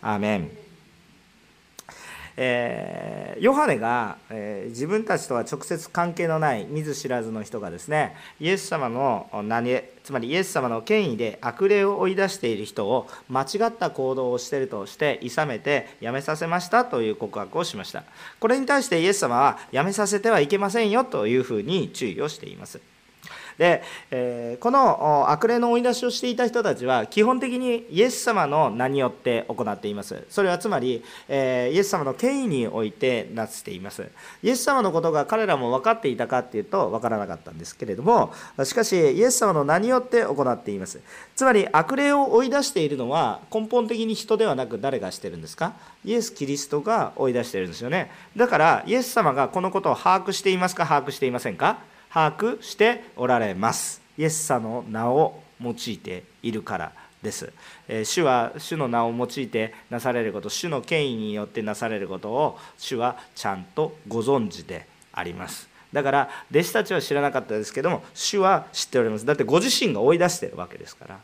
[0.00, 0.69] アーメン。
[2.42, 18.04] えー、ヨハネが、えー、自分たちとは直接関係のない見ず知らずの人がですねイエス様の何つまりイエス様の権威で悪霊を追い出している人を間違った行動をしているとして諌めてやめさせましたという告白をしました。
[18.38, 22.80] これに対してイエス様はやめさせてはいけませんよというふうに注意をしています。
[23.60, 30.24] で、えー、この悪霊の追い出しをしていた人たちは基本的にイエス様の名によって行っています。
[30.30, 34.08] それはつまり、えー、イエス様の権威においてなっています。
[34.42, 38.32] イエス様のことが彼らも分かっていたかっていうと分からなかったんですけれども
[38.64, 40.98] しかしイエス様の名によって行っています。
[41.36, 45.74] つまり悪霊を追い出しているのは根本的に人ではなく誰がしてるんですか？
[46.02, 48.10] イエス・キリストが追い出してるんですよね。
[48.34, 50.86] だからイエス様がこのことを把握していますか？
[50.86, 51.78] 把握していませんか？
[52.12, 54.00] 把握しておられます。
[54.18, 56.92] イエス様の名を用いているから
[57.22, 57.52] です、
[57.88, 65.68] え主は主の名を用いてなされること主の権威によってなされることを主はちゃんとご存知であります。
[65.92, 69.26] だから弟子たちは知らなかったですけども主は知っております。
[69.26, 71.18] だってご自身が追い出してるわけですから。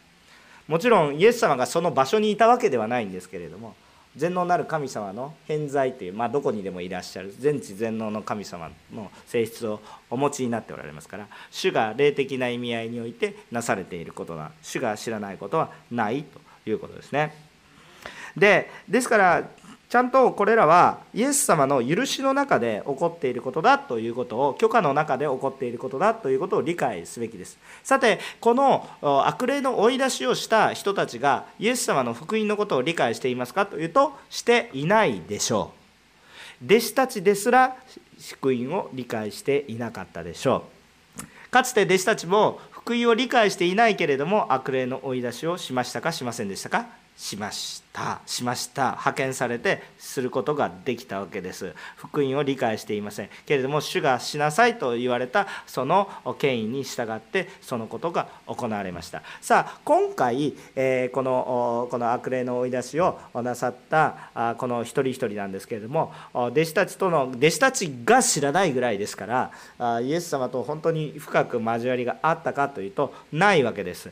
[0.68, 3.76] もちろんイエス様がその場所にいたわけではないんですけれども
[4.16, 17.34] 全能なる神様の偏在という、まあ、どこにでもいらっしゃる全知全能の神様の性質をお持ちになっておられますから主が霊的な意味合いにおいてなされていることが主が知らないことはないということですね。
[18.36, 19.48] でですから
[19.96, 27.56] ちゃんとこれらはイエス様の許しの中で起こっていることだということを許可の中で起こっていることだということを理解すべきです。
[27.82, 28.86] さてこの
[29.26, 35.72] 悪霊の追い出しをした人たちがイエス様の福音のことを理解していますかというとしていないでしょ
[36.60, 36.66] う。
[36.66, 37.74] 弟子たちですら
[38.20, 40.64] 福音を理解していなかったでしょ
[41.18, 41.50] う。
[41.50, 46.84] かつて弟子たちも福音を理解していないけれども悪霊の追い出しをしましたかしませんでしたか
[47.16, 47.85] しました。
[48.26, 48.90] しました。
[48.90, 51.74] 派遣されてすることができたわけです。
[51.96, 53.30] 福音を理解していません。
[53.46, 59.22] けれども主がしなさいと言われたその権威に従ってそのことが行われました。
[59.40, 69.26] さあ今回、えー、このこの悪霊の追い出しをなさったこの一人一人なんですけれども弟子たちとの弟子たちが知らないぐらいですか
[69.78, 74.10] らイエス様と本当に深く交わりがあったかというとないわけです。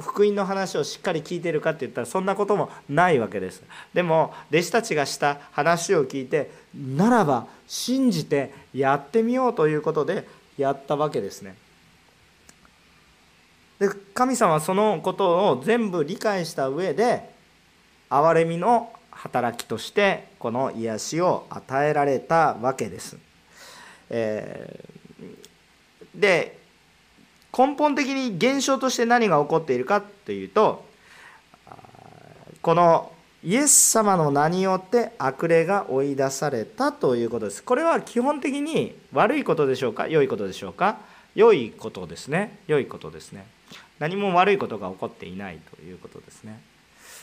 [0.00, 3.62] 福音の話をしっかり聞いてるかっていったらそんなこともないないわけです
[3.94, 11.54] でも弟子たちがした話を聞いてならば信じてやってみようということでやったわけですね
[13.78, 17.30] で神様はそのことを全部理解した上で
[18.10, 23.16] 憐れみの働きとしてこの癒しを与えられたわけです。
[24.10, 26.58] えー、で
[27.56, 30.89] 根本的に現象として何が起こっているかというと
[32.62, 37.62] このイエス様の名によって悪霊が追い出されたということです。
[37.62, 40.08] これは基本的に悪いことでしょうか？
[40.08, 40.98] 良いことでしょうか？
[41.34, 42.58] 良いことですね。
[42.66, 43.46] 良いことですね。
[43.98, 46.60] 何も悪いことが起こっていないということですね。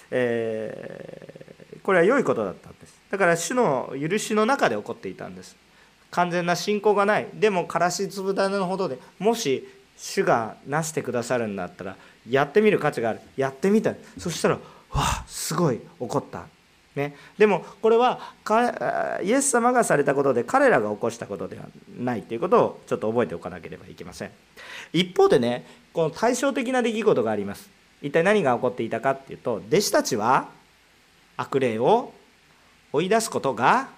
[0.10, 3.00] えー、これは良いことだったんです。
[3.12, 5.56] だから主の許しの中で起こっていたんです。
[6.10, 7.28] 完全な信仰がない。
[7.34, 11.96] でも、からし粒種のほどでもし主がなしてくださるんだったら
[12.28, 13.20] やってみる価値がある。
[13.36, 13.94] やってみた。
[14.18, 14.58] そしたら
[14.92, 16.46] わあすごい怒った。
[16.96, 18.34] ね、でもこれは
[19.24, 24.32] イエス様がされたことで彼らが起こしたことではないということをちょっと覚えておかなければいけません。
[24.94, 27.70] 一方でねこの対照的な出来事があります。
[28.02, 30.50] 一体何が起こっていたかっていうと弟子たちは
[31.36, 32.14] 悪霊を
[32.92, 33.90] 追い出すことが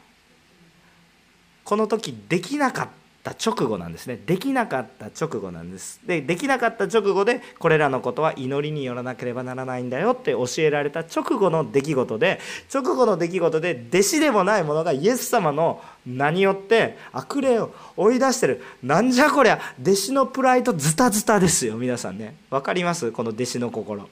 [1.63, 2.98] この時できなかった。
[3.23, 4.19] た直後なんですね。
[4.25, 5.99] できなかった直後なんです。
[6.05, 12.39] でできなかった直後でこれらのことは祈りによらなければならないんだよって教えられた直後の出来事で
[12.73, 18.63] 直後の出来事で弟子でもない者がイエス様の名によって悪霊を追い出してる。
[18.81, 22.35] なんじゃこりゃ弟子のプライドズタズタですよ皆さんね。
[22.49, 23.11] 分かります？
[23.11, 24.07] この弟子の心。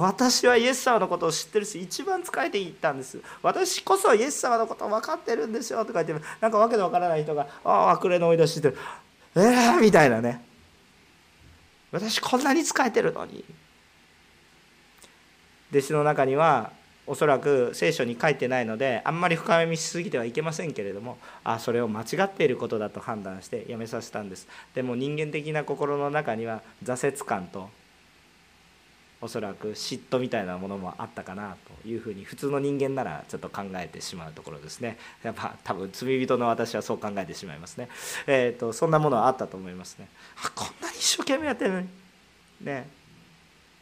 [0.00, 3.20] 私はイエス様のことを知ってるし一番仕えていったんです。
[3.42, 8.78] 私こそイエス様のことを分かってるんですよとか言ってなんかわけのわからない人が「ああ悪霊の追い出ししてる
[9.36, 10.42] ええー、みたいなね。
[11.92, 13.44] 私こんなに仕えてるのに。
[15.70, 16.70] 弟子の中には
[17.06, 24.48] おそらく聖書に書いてないのであんまり深読みしすぎてはいけませんけれどもあそれを間違っていることだと判断してやめさせたんです。
[24.74, 27.68] でも人間的な心の中には挫折感と
[29.20, 34.98] おそらく嫉妬みたいなものもあったかなというふうに普通の人間ならちょっと考えてしまうところですね。
[35.22, 37.88] やっぱ多分罪人の私はそう考えてしまいますね。
[38.26, 40.08] えっ、ー、とそんなものはあったと思いますね。
[40.44, 41.88] あこんなに一生懸命やってるのに。
[42.60, 42.88] ね。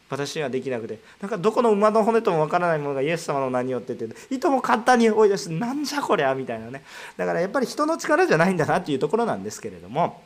[0.08, 1.00] 私にはできなくて。
[1.20, 4.06] なんかどこの馬の骨ともわからないものがイエス様の名によってて。
[4.30, 6.84] いとも簡単に追い出してなんじゃこりゃみたいなね。
[7.16, 10.22] だからやっぱり人の力じゃないんだなっていうところなんですけれども。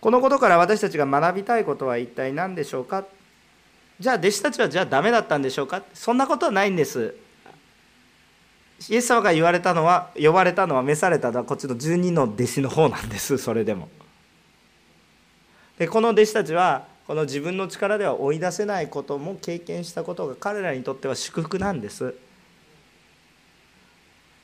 [0.00, 3.04] このことから私たちが学びたいことは一体何でしょうか？
[3.98, 5.82] じゃあ弟子たちはじゃあダメだったんでしょうか？
[5.92, 7.14] そんなことはないんです。
[8.88, 13.36] イエス様が言われたのは呼ばれたのは召されたのはこっちの12の弟子の方なんです。
[13.36, 13.90] それでも。
[15.76, 22.14] でこの弟子たちはこの自分の力では追い出せないことも経験したことが彼らにとっては祝福なんです。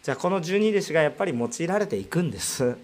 [0.02, 2.76] じゃあこの12弟子がやっぱり用いられていくんです。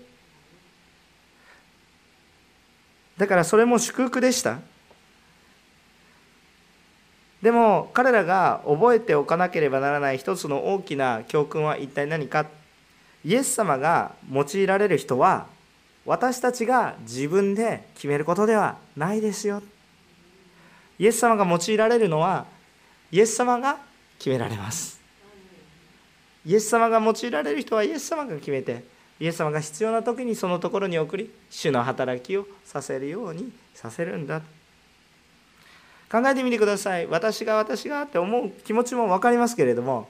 [3.16, 4.58] だからそれも祝福でした。
[7.42, 12.46] でも彼らが覚えておかなければならない一つの大きな教訓は一体何か。
[13.24, 15.46] イエス様が用いられる人は
[16.04, 19.62] 私たちが自分で決めることではないですよ。
[20.98, 22.46] イエス様が用いられるのは
[23.10, 23.78] イエス様が
[24.18, 25.00] 決められます。
[26.44, 28.84] イエス様が用いられる人はイエス様が決めて
[29.22, 34.40] イエス様が必要な時にそのところに送り主の働きをさせるようにさせるんだ。
[36.10, 37.06] 考えてみてください。
[37.06, 40.08] 私が私がって思う気持ちも分かりますけれども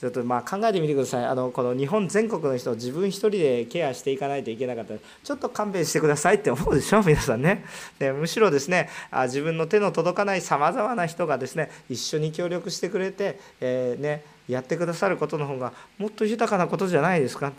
[0.00, 1.24] ちょっとまあ考えてみてください。
[1.24, 4.92] あのこの日本全国の人を自分一人でケアしていかないといけなかった。
[4.92, 7.00] らちょっと勘弁してくださいって思うでしょ？
[7.02, 7.64] 皆さんね。
[7.98, 17.52] でむしろですねあ自分の手の届かないさまざまな人がですね一緒に協力してくれて、えー、ね、やってくださることの方がもっと豊かなことじゃないですか？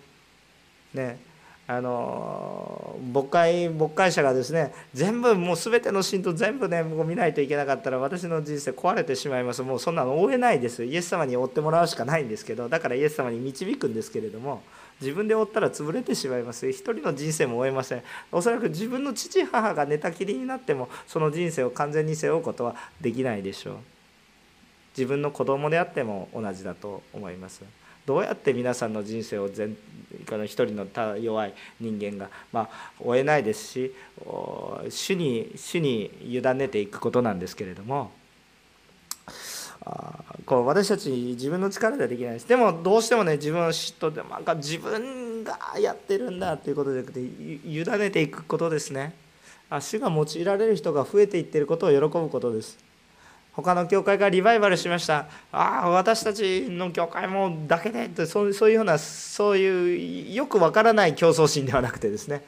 [0.93, 1.19] ね
[1.67, 9.61] あの牧会牧会者がですね全部もう全ての信徒全部ねもう見ないといけなかったら私の人生壊れてしまいます。
[9.61, 10.83] もうそんなの追えないです。
[10.83, 14.61] イエス様に追ってもらうしかないんですけどだからイエス様に導くんですけれども
[14.99, 16.67] 自分で追ったら潰れてしまいます。
[16.69, 18.03] 一人の人生も追えません。
[18.33, 23.75] おそらく自分の父母が寝たきりになってもその人生を完全に背負うことはできないでしょう。
[24.97, 27.63] 自分の子供であっても同じだと思います。
[28.05, 29.75] どうやって皆さんの人生を全
[30.29, 33.93] この一人の弱い人間が、まあ、追えないですし
[34.89, 38.11] 主に主に委ねていくことなんですけれども
[39.85, 42.47] あこう私たち自分の力ではできないです。
[42.47, 49.13] でもどうしてもね自分を嫉妬でなんか自分がやってるんだということじゃなくて委ねていくことですね。
[49.69, 52.77] あ主が用いられる人が増えていってることを喜ぶことです。
[53.53, 55.27] 他の教会がリバイバルしました。
[55.51, 62.43] ああ私たちの教会もだけでってそういうようなそういうよくわからない競争心ではなくてですね。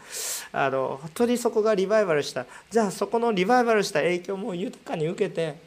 [0.53, 2.45] あの本当にそこがリバイバルした。
[2.71, 5.57] じゃあそこのリバイバルした影響も豊かに受けて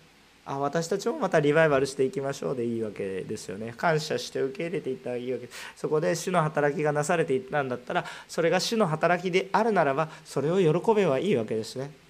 [0.47, 3.75] あ私たちもまたリバイバルしていきましょうでいいわけですよね。
[3.77, 5.51] 感謝して受け入れていったらいいわけ。
[5.77, 12.06] そこで主の働きがなされていったんだったらそれが主の働きであるならばそれを喜べばいいわけですね。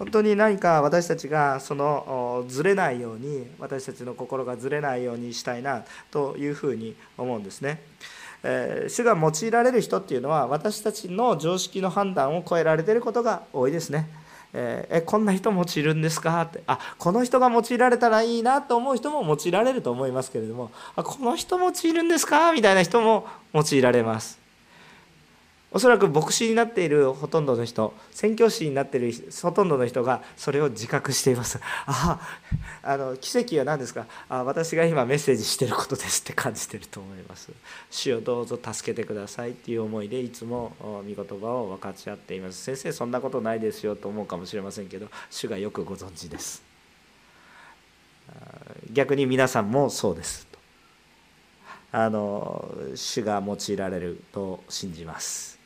[0.00, 7.82] 本当に何か私たちがそのずれないように私たちの心がずれないようにしたいなというふうに思うんですね。
[8.42, 14.08] えー、主が用いられる人っていうのは私たちの常識の判断を超えられてることが多いですね。
[14.54, 16.40] えー、えこんな人用いるんですか？
[16.40, 22.52] ってあこの人が用いられたらいいなと思う人も用いられると思いますけれどもあこの人用いるんですか？
[22.52, 24.39] みたいな人も用いられます。
[25.72, 31.60] おそらく牧師になっているほとんどの人宣教師になっているほとんどの人がそれを自覚しています。
[31.86, 32.20] あ
[32.82, 34.06] あの奇跡は何ですか？
[34.28, 37.52] あ私が今メッセージしてることですって感じてると思います。
[37.88, 42.60] 主をどうぞ助けてくださいっていう思いでいつも御言葉を分かち合っています。
[42.64, 46.64] 先生そんなことないですよと思うかもしれませんけど主がよくご存知です。
[48.92, 50.48] 逆に皆さんもそうです
[51.92, 55.59] あの主が用いられると信じます。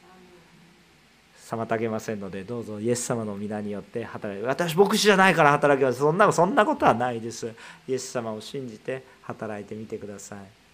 [1.45, 7.53] 妨げませんのでどうぞイエス様の皆によって働いて私牧師じゃないから働きますそんなそんなことはないです。
[7.87, 10.65] イエス様を信じて働いてみてください。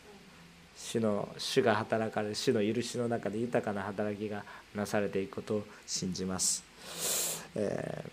[0.80, 4.42] 主の主が働かれ主の許しの中で豊かな働きが
[4.74, 6.64] なされていくことを信じます、
[7.54, 8.04] え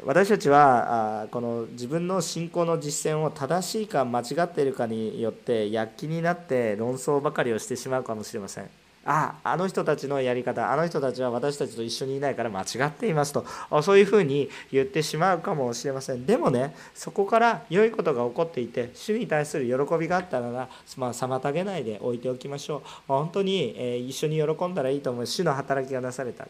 [0.00, 8.83] ー、私たちはこの自分の信仰の実践を正しいか間違っているかによって躍起になって論争ばかりをしてしまうかもしれません。
[9.04, 13.44] ああの人たちのやり方あの人たちは私たちと一緒にいないから間違っていますと。
[13.82, 16.26] そういうふうに言ってしまうかもしれません。
[16.26, 22.88] でもねそこから良いことが起こっていて主に対する喜びがあったなら、まあ、妨げないで置いておきましょう。
[23.08, 25.26] 本当に、え一緒に喜んだらいいと思う。
[25.26, 26.46] 主の働きがなされた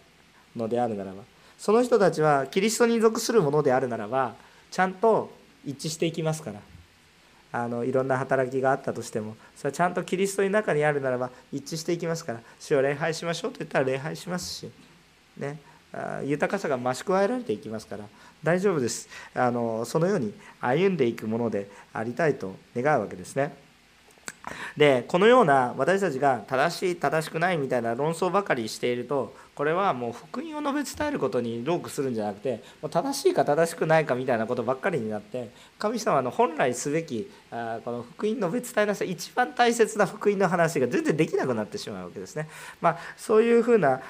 [0.56, 1.22] のであるならば。
[1.58, 4.34] その人たちはキリストに属するものであるならば
[4.70, 5.30] ちゃんと
[5.64, 6.60] 一致していきますから。
[7.56, 14.70] あのいろんな働きがあったとしてもそれはちゃんとキリストの中にあるならば一致していきますから主を礼拝しましょうと言ったら礼拝しますし、
[15.36, 15.60] ね、
[16.24, 18.06] 豊かさが増し加えられていきますから
[18.42, 23.54] 大丈夫ですあのそのように歩んでいくものでありたいと願うわけですね。
[24.76, 42.48] でこのような私たちが正しい正しくないみたいな論争ばかりしているとこれはもう福音を述べ伝えることにロークするんじゃなくてもう正しいか正しくないかみたいなことばっかりになって神様の本来すべきあこの福音述べ伝えなさい一番大切な福音の話が全然できなくなってしまうわけですね。
[42.80, 44.00] まあ、そういうふうな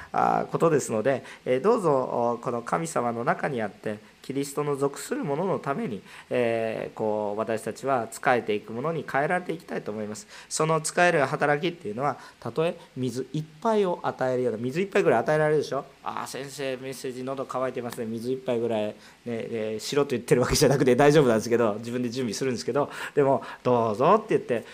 [0.51, 1.25] ことですので
[1.63, 6.01] どうぞこの神様の中にあってキリストの属する者ののために、
[6.31, 10.27] えー、こう私たちは仕えていくものに変えられていきたいと思います。
[10.49, 15.85] その使える働きっていうのはたとえ水いっぱいを与えるような水いっぱいぐらい与えられるでしょ？
[16.03, 18.07] ああ先生メッセージ喉乾いてますね。
[18.07, 18.95] 水いっぱいぐらい、ね
[19.27, 24.64] えー、しろと言ってるわけじゃなくて大丈夫なんですけど自分で準備するんですけどでもどうぞって言って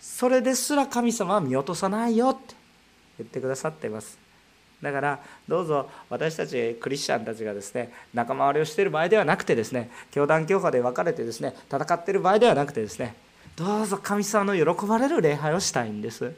[0.00, 2.54] それですら神様は見落とさないよって
[3.18, 4.23] 言ってくださってます。
[4.82, 5.18] だから
[5.48, 13.14] どうぞ私たちクリスチャンたちがですね仲間割れをしている場合ではなくてですね教団教派で分かれてですね戦っている場合ではなくてですね
[13.56, 16.32] どうぞ神様の喜ばれる礼拝をしたいんです。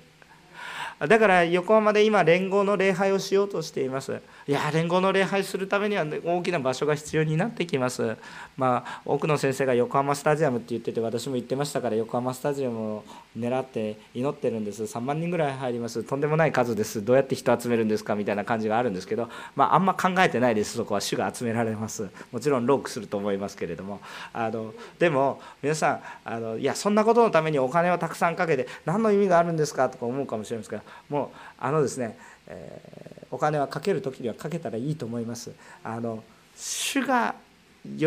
[0.98, 4.20] だから横浜で今連合の礼拝をしようとしています。
[4.48, 8.16] いや連合の礼拝するためには大きな場所が必要になってきます。
[8.56, 13.04] まあ奥野先生が横浜スタジアムって言ってて私も言ってましたから横浜スタジアムを
[13.38, 14.84] 狙って祈ってるんです。
[14.84, 16.02] 3万人ぐらい入ります。
[16.02, 17.04] とんでもない数です。
[17.04, 20.78] どうやって人集めるんですかみたいな感じがあるんですけどまああんま考えてないです。
[20.78, 22.08] そこは主が集められます。
[22.32, 24.00] もちろんロークすると思いますけれども。
[24.32, 35.52] あのでも皆さんあのいやそんなことのためにお金をたくさんかけて何の意味があるんですかとか思うかもしれませんがもうあのですね、えー、お金はかける時にはかけたらいいと思います。
[35.84, 36.22] あの
[36.54, 37.34] 主が
[37.98, 38.06] 喜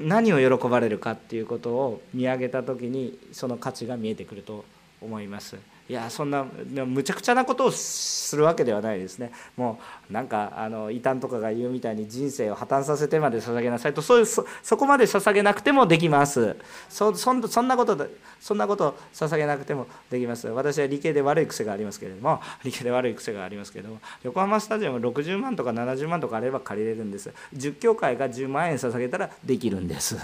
[0.00, 4.64] 何を喜ばれるかっていうことを見上げた時にその価値が見えてくると
[5.00, 5.56] 思います。
[5.90, 6.44] いやそんな
[6.86, 9.32] むちゃくちゃなことをするわけではないですね。
[9.56, 14.44] もうなんかあの異端とかが言うみたいに人生を破綻させてまで捧げなさいとそういうそ
[14.76, 16.54] こまで捧げなくてもできます。
[16.88, 18.06] そんそんなこと
[18.40, 20.46] そんなこと捧げなくてもできます。
[20.46, 27.32] 私は理系で悪い癖がありますけれども理系で悪い癖がありますけれども横浜スタジアム60万とか70万とかあれば借りれるんです。
[27.56, 30.16] 10教会が10万円捧げたらできるんです。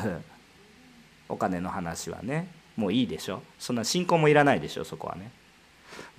[1.29, 2.47] お金の話はね。
[2.77, 3.43] もういいでしょ。
[3.59, 5.33] そんな信仰もいらないでしょそこはね。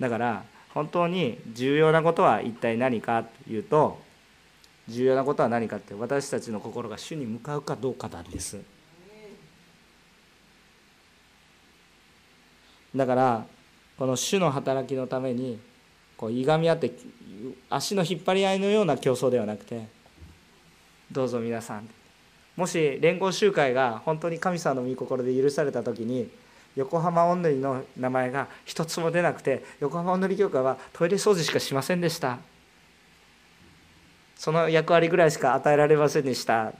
[0.00, 3.98] だから本当に重要なことは一体何かというと
[4.88, 8.58] 重要なことは何かって私たちの心が主に向かうかどうかなんです。
[12.94, 13.46] だから
[13.98, 15.58] この主の働きのために
[16.16, 16.92] こういがみ合って
[17.68, 19.86] 足の引っ張り合いのような競争ではなくて
[21.12, 21.88] どうぞ皆さん
[22.56, 26.28] もし連合集会が本当に神様の御心で許された時に
[26.76, 32.38] 横浜おんぬりの名前が一つも出なくて横浜おんぬり教会はトイレ掃除しかしませんでした。
[34.36, 36.72] その役割ぐらいしか与えられませんでした。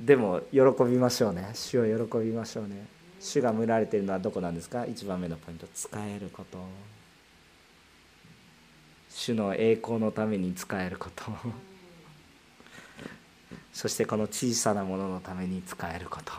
[0.00, 1.50] でも喜びましょうね。
[1.54, 2.86] 主を喜びましょうね。
[3.20, 4.84] 主が群られているのはどこなんですか？
[4.86, 5.68] 一番目のポイント。
[5.72, 6.58] 使えること。
[9.08, 11.32] 主の栄光のために使えること。
[13.72, 16.32] そしてこの小さなもののために使えること。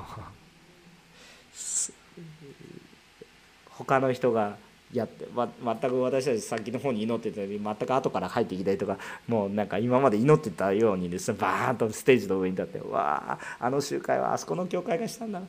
[3.69, 4.57] 他の人が
[4.93, 8.97] やってま全く私たち先の方に祈ってたのに全く後から入ってきたりとか
[9.27, 15.41] もうなんか今まで祈ってたようにですねバーンとステージの上に立ってわああの集会はあそこの教会がしたんだ。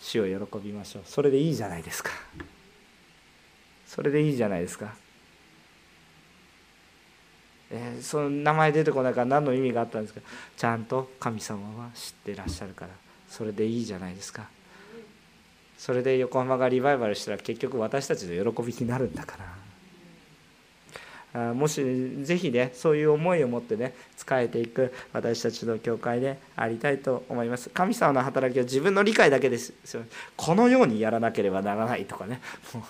[0.00, 1.02] 主を喜びましょう。
[1.04, 2.10] それでいいじゃないですか。
[3.86, 4.94] それでいいじゃないですか。
[7.70, 10.20] えー、その名前出てこないから何の意味があったんですか。
[10.56, 12.92] ちゃんと神様は知ってらっしゃるから
[13.28, 14.48] それでいいじゃないですか。
[15.78, 19.58] それで横浜がリバイバルしたら結局私たちの喜びになるんだから。
[21.54, 21.82] もし
[22.22, 27.70] ぜひねそういう思いを持ってね仕えていく私たちの教会でありたいと思います。
[27.70, 29.72] 神様の働きは自分の理解だけです。
[30.36, 32.40] このようにやらなければならないとかね。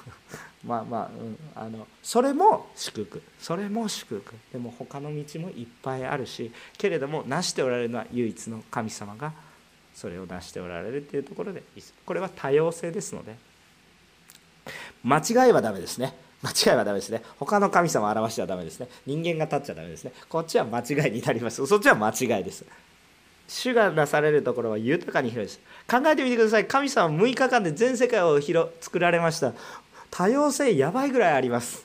[0.65, 3.23] まあまあ、うん、あのそれも祝福。
[3.39, 4.35] それも祝福。
[4.53, 9.33] でも他の道もいっぱいあるしけれども成しておられるのは唯一の神様が
[9.99, 11.61] それを成しておられるっていうところで
[12.07, 13.35] これは多様性ですので。
[15.03, 16.15] 間違いはダメですね。
[16.41, 17.21] 間違いはダメですね。
[17.37, 18.89] 他の神様を表してはダメですね。
[19.07, 20.13] 人間が立っちゃダメですね。
[20.29, 21.67] こっちは間違いになります。
[21.67, 22.65] そっちは間違いです。
[23.49, 25.61] 主がなされるところは豊かに広いです。
[25.91, 26.67] 考えてみてください。
[26.67, 29.53] 神様6日間で全世界を広作られました。
[30.13, 31.85] 多様性やばいぐらいあります。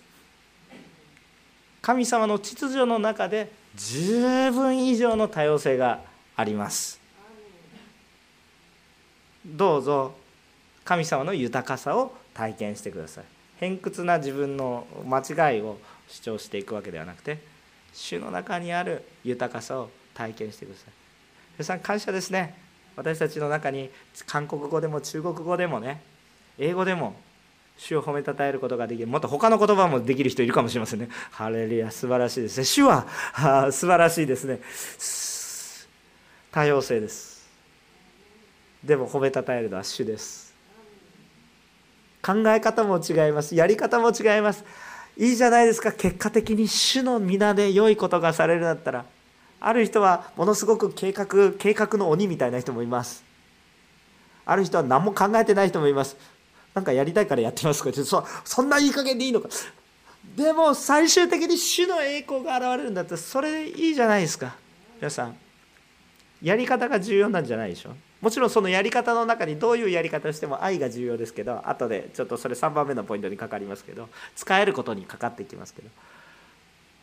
[1.82, 6.02] 神様の秩序の中で十分以上の多様性が
[6.36, 7.03] あります。
[9.46, 10.14] どうぞ。
[10.86, 13.24] 神様の豊かさを体験してください。
[13.58, 15.78] 偏屈な自分の間違いを
[16.10, 17.40] 主張していくわけではなくて
[17.94, 20.92] 主の中にある豊かさを体験してください。
[21.58, 22.58] 皆さん感謝ですね。
[22.96, 23.90] 私たちの中に
[24.28, 26.02] 韓国語でも中国語でもね
[26.60, 27.16] 英語でも
[27.78, 29.08] 主を褒めたたえることができる。
[29.08, 31.08] もっと他の言葉もできる人いるかもしれませんね。
[31.32, 32.66] ハレルヤ素晴らしいですね。
[32.66, 33.08] 主は
[33.72, 34.60] 素晴らしいですね。
[36.52, 37.33] 多様性です。
[38.84, 40.54] でも褒めたたえるのは主です。
[42.22, 43.56] 考え方も違います。
[43.56, 44.64] やり方も違います。
[45.18, 45.92] いいじゃないですか。
[45.92, 49.06] 結果的に主の皆で良いことがされるんだったら。
[49.60, 53.24] ある人はものすごく計画計画の鬼みたいな人もいます。
[54.46, 56.18] ある人は何も考えてない人もいます。
[56.74, 59.50] なんかやりたいからやってますかそそんないい加減でいいのか。
[60.36, 64.56] でも最終的に主の栄光が現れるんだったらそれでいいじゃないですか。
[64.98, 65.38] 皆さん。
[66.42, 67.96] やり方が重要なんじゃないでしょ。
[68.24, 75.90] もちろんそのやり方の中にどういうやり方をしても愛が重要ですけど後でちょっとそれ3番目のポイントにかかりますけど使えることにかかってきますけど。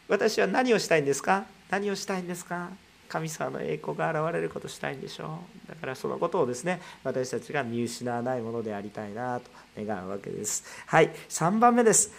[0.08, 1.44] 私は何をしたいんですか？
[1.68, 2.70] 何をしたいんですか？
[3.08, 5.68] 神様の栄光が現れることしたいんでしょう？
[5.68, 9.50] だからそのことをですね私たちが見失わないものでありたいなと。
[9.84, 10.64] 願うわけです。
[10.86, 12.12] はい3番目です。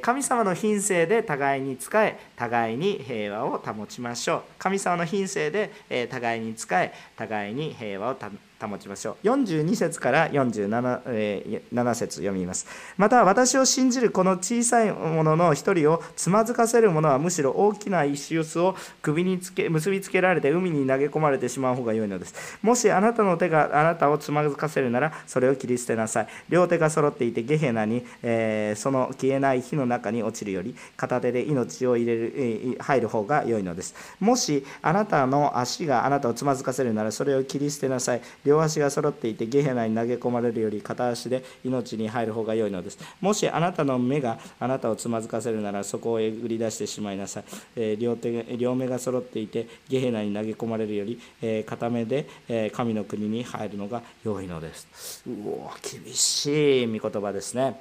[0.00, 4.42] 神様の品性で互いに仕え互いに平和を保ちましょう。
[4.58, 8.16] 神様の品性で互いに仕え互いに平和を
[8.60, 9.26] 保ちましょう。
[9.26, 12.66] 42節から47、え7節読みます。
[12.96, 22.58] また私を信じるこの小さいものの一人をつまずかせる者はむしろ大きな石臼を首につけ結びつけられて海に投げ込まれてしまう方が良いのです。
[22.62, 26.26] もしあなたの手があなたをつまずかせるならそれを切り捨てなさい。
[26.48, 33.94] 両手が揃揃っていてゲヘナに、えー、その消えない火の中に落ちるより片手で命を入れる、え、入る方が良いのです。
[34.20, 38.22] もしあなたの足があなたをつまずかせるならそれを切り捨てなさい。
[38.44, 42.98] 両足が揃っていてゲヘナに投げ込まれるより片足で命に入る方が良いのです。
[43.20, 47.44] もしあなたの目があなたをつまずかせるならそこをえぐり出してしまいなさい、
[47.76, 55.22] えー、両手両目が揃っていてゲヘナに投げ込まれるより、えー、片目で、え、神の国に入るのが良いのです。
[55.26, 56.83] うお厳しい。
[56.86, 57.80] 御言葉ですね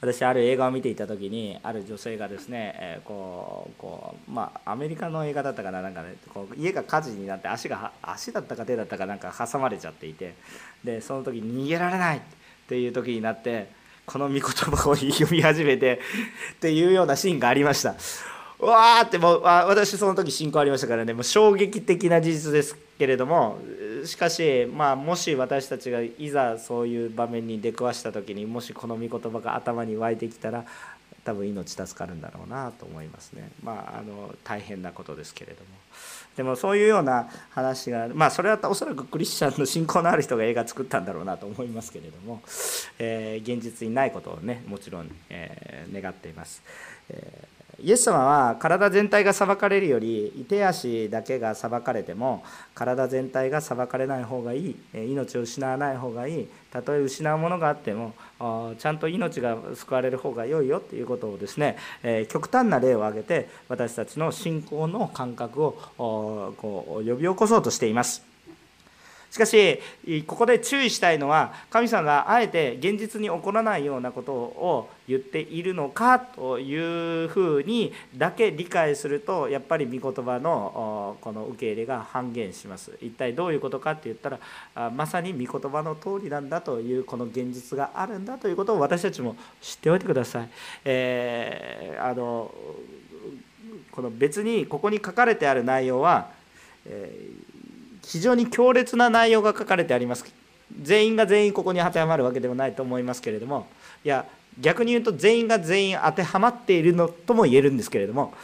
[0.00, 10.34] 私ある映画を見ていた時にある女性がですね、えー、こうこうまあアメリカの映画だったかななんかねこう家が火事になって足が足だったか手だったかなんか挟まれちゃっていて
[10.84, 12.20] でその時逃げられないっ
[12.68, 13.70] ていう時になって
[14.04, 16.00] この御言葉を読み始めて
[16.56, 17.94] っていうようなシーンがありました。
[18.60, 23.58] うわーってもう私その時進行ありましたからねもう衝撃的な事実ですけれども
[24.06, 30.64] しかし、まあ、もし私たちがいざそういう場面に出くわした時にもしこの御言葉が頭に湧いてきたら
[31.24, 33.50] 多分命助かるんだろうなと思いますね。
[33.62, 35.66] まあ、あの大変なことですけれども。
[36.36, 42.42] でもそういうような話がまあそれはおそらくクリスチャンの信仰のある人が映画作ったんだろうなと思いますけれども、
[42.98, 46.62] えー、現実にないことをねもちろん、えー、願っています。
[47.08, 52.44] えーイエス様は体全体が裁かれるより手足だけが裁かれても
[52.74, 58.14] 体全体が裁かれない方がいい命を失わない方がいいたとえ失うものがあっても
[58.78, 61.76] ちゃんと命が救われる方が良いよっていうことをですね
[62.28, 68.33] 極端な例を挙げて私たちの信仰の感覚をこう呼び起こそうとしています。
[69.34, 69.80] しかし
[70.28, 84.38] ここで注意したいのは神様があえて現実に起こらないようなことを言っているのかというふうにだけ理解するとやっぱり御言葉のこの受け入れが半減します一体どういうことかって言った
[84.76, 90.48] らまさに御言葉の通りなんだというこの現実があるんだということを私たちも知っておいてください。
[90.84, 92.54] えー、あの
[93.90, 96.30] この別にここに書かれてある内容は、
[96.86, 97.43] えー、
[98.06, 100.24] 非常に強烈な内容が書かれてあります。
[100.82, 103.66] 全員が全員ここに当てはまるわけではないと思いますけれども。
[104.04, 104.26] いや
[104.60, 108.34] 逆に言うと全員が全員当てはまっているのとも言えるんですけれども。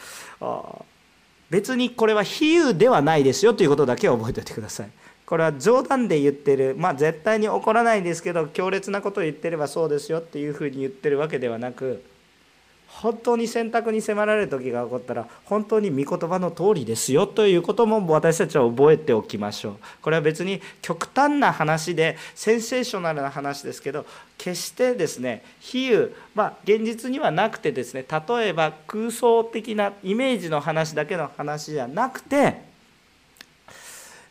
[1.49, 4.89] 別にこれは比喩ではないですよということだけは覚えておいてください。
[5.25, 6.75] これは冗談で言ってる。
[6.77, 12.03] まあ絶対に起こらないんですけど強烈なことを言ってればそうですよっていうふうに言ってるわけではなく
[12.99, 19.75] 本当に選択に迫られる時が起こったら本当に御言葉の通りですよということも私たちは覚えておきましょう。
[20.01, 24.05] これは別に極端な話でセンセーショナルな話ですけど
[24.37, 32.61] 決してですね比喩まあ現実にはなくてですね例えば空想的なイメージの話だけの話じゃなくて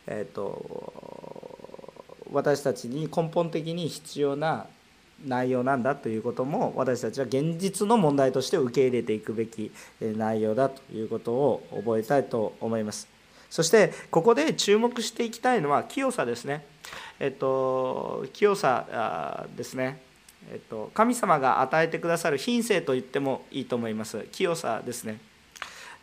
[0.07, 0.93] えっ、ー、と
[2.31, 4.67] 私たちに根本的に必要な
[5.25, 13.07] 内容なんだということも私たちは現実の問題として受け入れていくべき内容だということを覚えたいと思います。
[13.49, 16.65] そしてここで注目していきたいのは清さですね。
[17.19, 20.01] えっと清さですね。
[20.51, 24.25] えっと神様が与えてくださる品性と言ってもいいと思います。
[24.31, 25.19] 清さですね。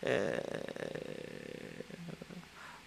[0.03, 1.48] えー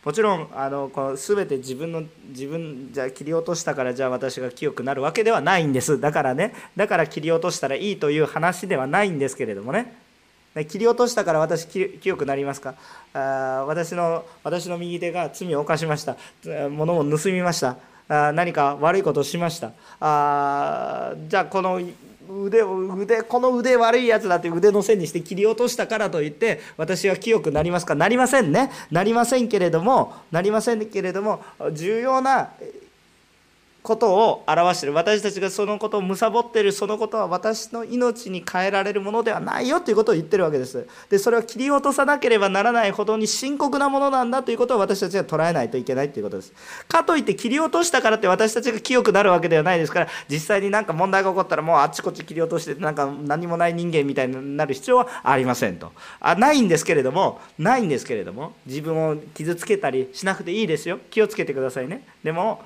[0.03, 5.99] もちろんあのこの全て自分の自分じゃ切り落としたからじゃあ私が清くなるわけではないんです。
[5.99, 9.93] だからねだから切り落としたらいいという話ではないんですけれどもね。
[10.67, 12.75] 切り落としたから私清くなりますか？
[13.13, 16.17] あ私の私の右手が罪を犯しました。
[16.69, 17.77] 物を盗みました。
[18.09, 19.71] あ何か悪いことをしました。
[20.01, 21.79] あじゃあこの
[22.31, 27.95] 腕を腕この腕悪いやつだって腕の線にして切り落としたからといって私は清くなりますか？
[27.95, 28.71] なりませんね。
[28.89, 32.49] なりませんけれどもなりませんけれども重要な
[33.83, 40.87] ことを表してる私たちがそのことを貪っているそのことは私の命に変えられるものではないよということを言ってるわけです。
[41.09, 46.53] でそれは切り落とさなければならないほどに深刻なものなんだということを私たちは捉えないといけないということです。
[46.87, 55.91] かといって切り落としたからって私たちが清くなるわけではないですから実際になんか問題が起こったらもうあっちこっち切り落としてなんか何もない人間みたいになる必要はありませんと。
[56.19, 60.99] あないんですけれどもないんですけれども自分を傷つけたりしなくていいですよ。
[61.09, 62.05] 気をつけてくださいね。
[62.23, 62.61] でも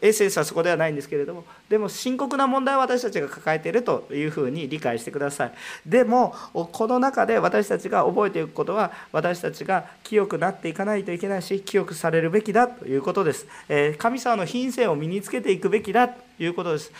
[0.00, 5.52] エッセンスはそこではないんですけれどもでも深刻な問題を私たちが抱えているというふうに理解してください。
[5.86, 13.46] でもこの中で私たちが覚えていくことは私たちが清くなっていかないといけないし清くされるべきだということです。
[13.68, 16.92] え神様の品性を身につけていくべきだということです。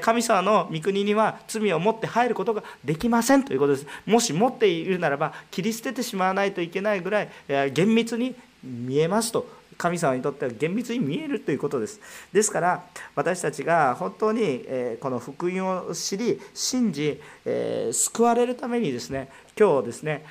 [0.00, 3.86] 神様の御国には罪を持って入ることができませんということです。
[4.06, 7.30] もし持っているならば切り捨ててしまわないといけないぐらい
[7.72, 9.46] 厳密に見えますと。
[9.78, 12.00] 神様にとっては厳密に見えるということです。
[12.32, 14.64] ですから私たちが本当に
[15.00, 17.20] この福音を知り信じ
[17.92, 20.24] 救われるためにですね今日ですね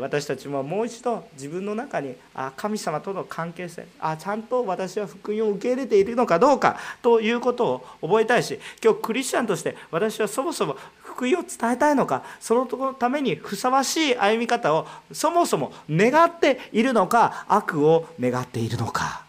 [0.00, 10.76] 私たちももう一度自分の中にあ神様との関係性あちゃんと私は福音を受け入れているのかどうかということを覚えたいし今日クリスチャンとして私はそもそも
[11.14, 19.24] 福音を伝えたいのかそのためにふさわしい歩み方をそもそも願っているのか悪を願っているのか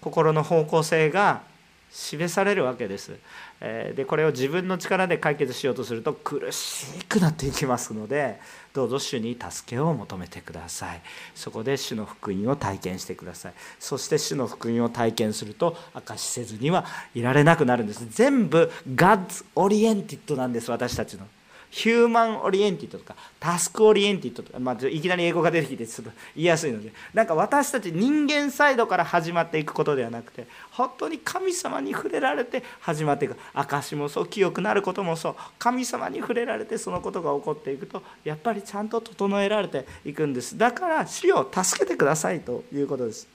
[0.00, 1.42] 心の方向性が
[1.90, 3.12] 示されるわけです。
[3.60, 8.40] でこれを自分の力で解決しようとすると苦しくなっていきますので
[8.72, 11.02] どうぞ主に助けを求めてください。
[11.34, 13.52] そこで主の福音を体験してください。
[13.78, 18.06] そして主の福音を体験すると証しせずにはいられなくなるんです。
[18.08, 21.26] 全部 God's oriented なんです私たちの。
[21.74, 33.36] ヒューマンオリエンティッドとかタスクオリエンティッドとか、まあ、いきなり英語が出てきてちょっと言いやすいのでなんか私たち人間サイドから始まっていくことではなくて本当に神様に触れられて始まっていく。
[33.54, 40.58] 証もそう清くなることもそう神様に触れられてそのことが起こっていくとやっぱりちゃんと整えられていくんです。
[40.58, 43.26] だから死を助けてくださいということです。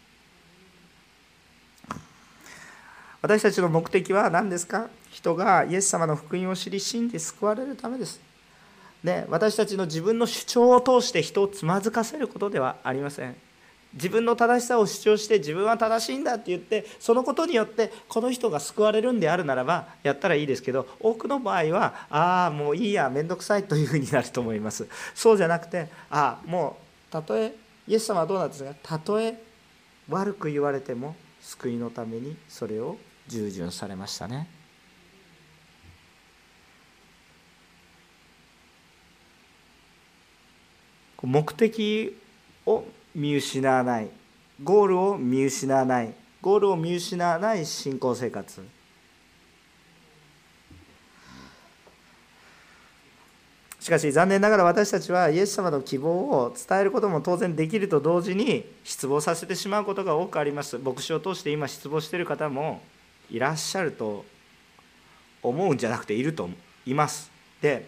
[3.19, 4.89] 私たちの目的は何ですか？
[5.09, 8.26] 人がイエス様の福音を知り信じ救われるためです。
[9.03, 13.35] ね、私たちの自分の主張を通して人をつまずかせることではありません。
[13.93, 24.87] 自分の正しさを主張して自分は正しいんだって言ってそのことによってこの人が救われるんであるならばやったらいいですけど多くの場合はああもういいや面倒くさいというふうになると思います。
[25.15, 26.77] そうじゃなくてああも
[27.09, 27.55] うたとえ
[27.87, 28.75] イエス様はどうなんですか？
[28.83, 29.41] たとえ
[30.09, 34.47] 悪く言われても救いのためにそれを従順されましたね。
[41.27, 42.17] 目的
[42.65, 44.07] を見失わない。
[44.63, 46.13] ゴールを見失わない。
[46.41, 48.61] ゴールを見失わない信仰生活。
[53.81, 60.77] しかし残念ながら私たちはイエス様の希望を伝えることも当然できると同時に失望させてしまうことが多くあります。
[60.77, 62.81] 牧師を通して今失望している方も
[63.29, 64.23] いらっしゃると
[65.43, 66.49] 思うんじゃなくていると
[66.85, 67.29] います。
[67.61, 67.85] で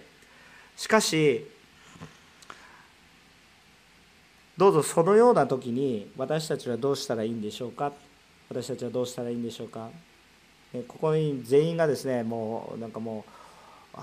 [0.75, 1.45] しかし
[4.59, 7.93] どうぞそのような時に私たちはどうしたらいいんでしょうか？
[8.49, 9.87] 私たちはどうしたらいいんでしょうか？
[10.89, 13.23] ここに全員がですねもうなんかも
[13.95, 13.99] う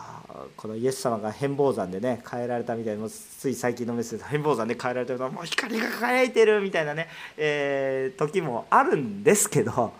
[0.56, 9.92] このイエス様が変貌山でね変えられたみたいなつい最近のメッセージ変貌山で変えられたらもう光が輝いてるみたいなね、えー、時もあるんですけど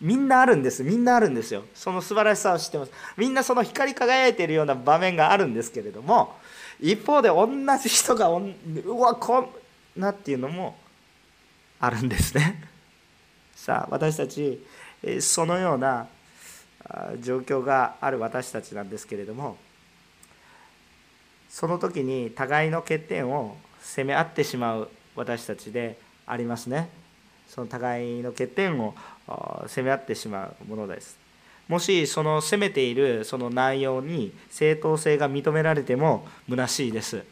[0.00, 1.62] みんなあるんですみんなあるんですよ。
[1.72, 2.92] その素晴らしさを知ってます。
[3.16, 6.34] みんなその光り輝いているような場面があるんですけれども
[6.80, 7.46] 一方で同
[7.80, 8.42] じ人がう
[8.98, 9.48] わこん
[9.96, 10.76] なっていうのも
[11.80, 12.62] あるんですね。
[13.54, 14.64] さあ私たち
[15.20, 16.06] そのような
[17.20, 19.56] 状況がある私たちなんですけれども
[21.48, 26.88] その時に互いの欠点を責め合ってしまう私たちでありますね。
[27.48, 28.94] その互いの欠点を
[29.66, 31.16] 責め合ってしまうものです。
[31.68, 37.22] もしその責めているその内容に正当性が認められても虚しいです。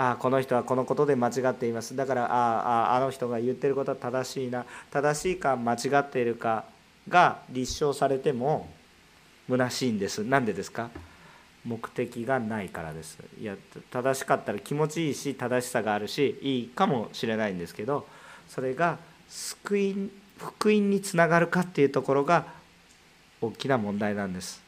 [0.00, 1.96] あこの人はこのことで間違っています。
[1.96, 4.64] だからあああの人が言ってることは正しいな。
[4.92, 6.64] 正しいか間違っているか
[7.08, 8.68] が立証されても
[9.48, 10.22] 虚しいんです。
[10.22, 10.90] なんでですか？
[11.64, 13.18] 目的がないからです。
[13.40, 13.56] いや
[13.90, 18.06] 正しかったら気持ちいいし正しさがあるしいいかもしれないんですけど
[18.46, 22.46] それが救い福音につながるかっていうところが
[23.40, 24.62] 大きな問題なんです。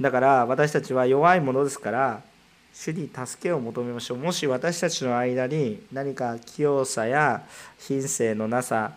[0.00, 2.22] だから私たちは弱いものですから
[2.72, 4.18] 主に助けを求めましょう。
[4.18, 7.44] もし私たちの間に何か器用さや
[7.78, 8.92] 品性のなさ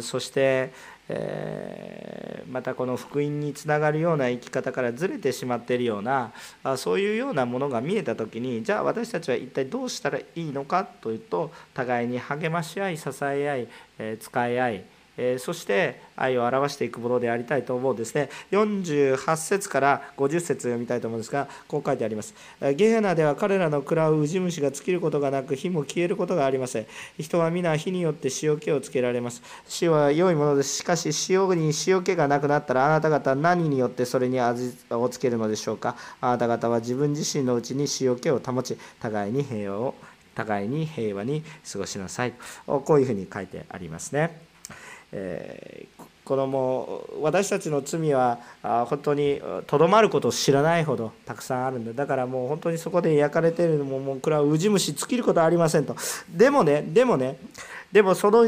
[0.00, 0.72] そして、
[1.08, 6.32] えまたこの福音につながるような生き方からずれてしまっているような
[6.64, 13.68] あそういうようなものが見えた時にじゃあ私たちは一体どうしたらいいのかというと互いに励まし合い支え合い、
[13.98, 14.84] え使い合い
[15.16, 18.28] えそして愛を表していくものでありたいと思うんですね。
[18.50, 22.34] 48節から50節読みたいと思うんですがこう書いてあります。
[22.74, 26.86] ゲヘナでは彼らの食らうウジ虫が尽きることがなく火も消えることがありません。
[27.18, 29.42] 人は皆火によって塩気をつけられます。
[29.80, 30.76] 塩は良いものです。
[30.76, 35.96] しかし塩に塩気がなくなったらあなた方は何によってそれに味をつけるのでしょうか。
[36.20, 39.94] あなた方は自分自身のうちに塩気を保ち互いに平和を
[40.34, 42.34] 互いに平和に過ごしなさい。
[42.66, 44.45] こういうふうに書いてありますね。
[45.18, 51.92] えー、このもう私たちの罪は本当にとどまることを知らないほどたくさんあるんだ。
[51.94, 55.96] だからもう本当にそこで焼かれてるのももうこれはウジ虫尽きることはありませんと。
[56.28, 57.38] でもねでもね
[57.90, 58.46] でもその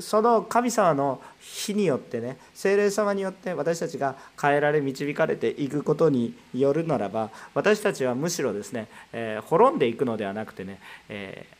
[0.00, 10.78] その神様の火によってね精霊様によって私たちが変えられ導かれていくことによるならば私たちはむしろですね、えー、滅んでいくのではなくてね、
[11.10, 11.56] えー、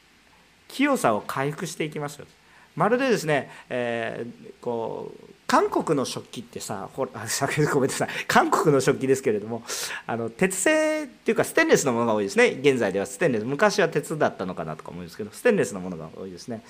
[0.69, 2.27] 清さを回復していきますよ。
[2.77, 7.11] まるでですね、えー、こう韓国の食器ってさほら
[7.75, 8.09] ごめんなさい。
[8.27, 9.63] 韓国の食器ですけれども
[10.07, 12.59] あの鉄製っていうかステンレスのものが多いですね。
[12.63, 13.45] 現在ではステンレス。
[13.45, 16.63] 昔は鉄だったのかなとか思うんですけどステンレスのものが多いですね。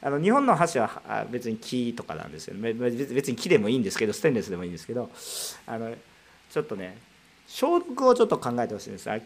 [0.00, 2.72] あの日本の箸は別に木とかなんですよね。
[2.72, 5.10] 別に木でもいいんですけどステンレスでもいいんですけど
[5.66, 5.94] あの
[6.50, 6.96] ちょっとね
[7.52, 9.10] 消毒をちょっと考えてほしいんです。
[9.10, 9.18] あ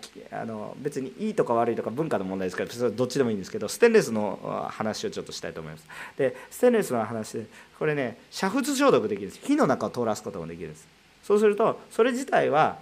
[0.47, 5.87] の別にいいとか悪いとか文化の問題ですからそれどっちでもいいんですけどステンレスの話をちょっとしたいと思います。
[6.17, 7.47] でステンレスの話で
[7.79, 9.47] これね煮沸消毒できるんです。
[9.47, 10.89] 火の中を通らすこともできるんです。
[11.23, 12.79] そうするとそれ自体は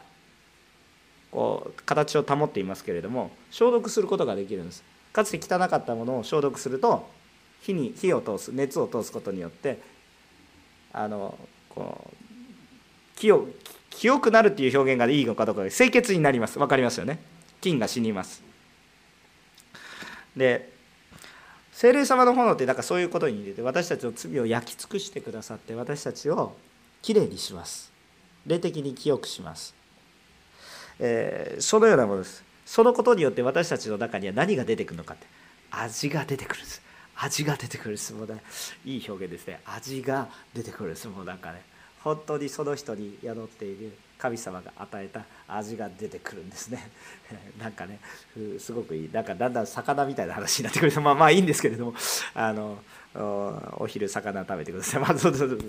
[1.33, 4.85] こう形を保っていますけれども消毒することができるんです。
[5.13, 7.09] かつて汚かったものを消毒すると
[7.63, 9.81] 火に火を通す熱を通すことによって
[10.93, 11.37] あの
[11.69, 13.49] こう木を
[13.95, 16.59] 清くなるっていう表現がいいのかどうか清潔になります。
[16.59, 17.21] 分かりますよね？
[17.61, 18.43] 菌が死にます。
[20.37, 20.73] で
[21.73, 26.57] 精霊様の炎ってだかそういうことに入れて私たちの罪を焼き尽くしてくださって私たちを
[27.03, 27.93] きれいにします。
[28.47, 29.75] 霊的に清くします、
[30.99, 32.43] えー、そのようなものです。
[32.67, 35.27] そのことによって私たちの中には何が出てくるのかって
[35.71, 36.83] 味が出てくるんです。
[37.15, 38.43] 味が出てくるんですもうね
[38.85, 39.61] いい表現ですね。
[39.67, 41.63] 味が出てくるんですもうなんかね。
[42.03, 43.93] 本当にその人に宿っている
[44.23, 46.89] 神様が与えた味が出てくるんですね。
[47.61, 47.99] なんかね
[48.61, 49.11] すごくいい。
[49.13, 50.93] なんかだんだん魚みたいな話になってくる。
[51.03, 51.95] まあまあいいんですけれども。
[52.35, 52.79] あの
[53.15, 55.61] お昼魚食べてください、 まあ、そうそうそう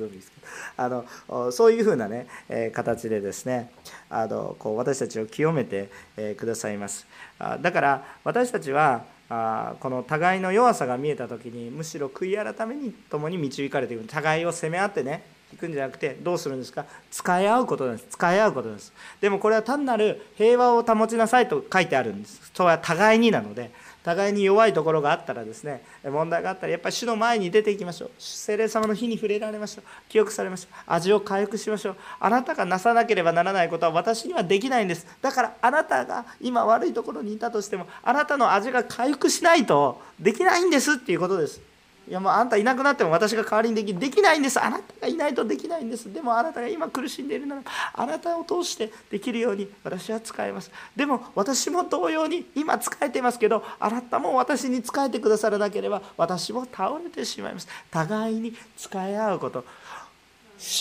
[0.78, 3.70] あのそういうふうなね、え形でですね
[4.10, 7.06] あのこう私たちを清めて、えくださいます。
[7.40, 14.06] あだから私たちはあこの互いの弱さが見えた時にむしろ悔い改めに共に導かれていく。
[14.06, 16.86] 互いを責め合ってね行くんじゃなくてどうするんですか？
[17.12, 18.06] 使い合うことです。
[18.10, 18.92] 使い合うことです。
[19.22, 22.52] でもこれは単なる平和を保ちなさいと書いてあるんです。
[22.54, 23.72] それは互いになので
[24.04, 28.12] 互いに弱いところがあったらですね問題があったらやっぱり主の前に出ていきましょう。
[28.20, 29.86] 精霊様の火に触れられましょう。
[30.10, 30.84] 記憶されましょう。
[30.88, 31.96] 味を回復しましょう。
[32.20, 35.08] あなたがなさなければならないことは私にはできないんです。
[35.22, 41.62] だからあなたが今悪いところにいたとしてもあなたの味が回復しないとできないんですっていうことです。
[42.08, 44.62] いやもうあんたいなくなっても私が代わりにできできないんです。
[44.62, 46.12] あなたがいないとできないんです。
[46.12, 47.62] でもあなたが今苦しんでいるなら
[47.94, 50.70] あなたを通してできるように私は使えます。
[50.96, 57.68] でも私も同様に今使えてますけどあなたも私に使えてくださらなければ私も倒れてしまいます。
[57.90, 59.64] 互いに使い合うこと。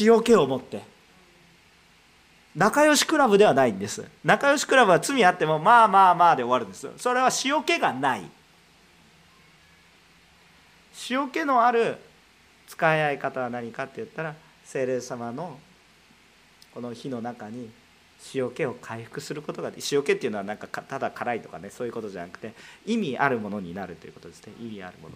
[0.01, 0.83] 塩気を持って。
[2.55, 4.05] 仲良しクラブではないんです。
[4.25, 6.87] 仲良しクラブは罪あってもまあまあまあで終わるんです。
[6.99, 8.23] それは塩気がない。
[11.11, 11.97] 塩気のある
[12.68, 14.34] 使い合い方は何かって言ったら
[14.64, 15.59] 精霊様の
[16.74, 17.70] この火の中に
[18.34, 22.55] 塩気を回復することが塩気っていうのはなんかただ辛いとかねそういうことじゃなくて
[22.86, 24.53] 意味あるものになるということですね。
[24.61, 25.14] 意味あるもの。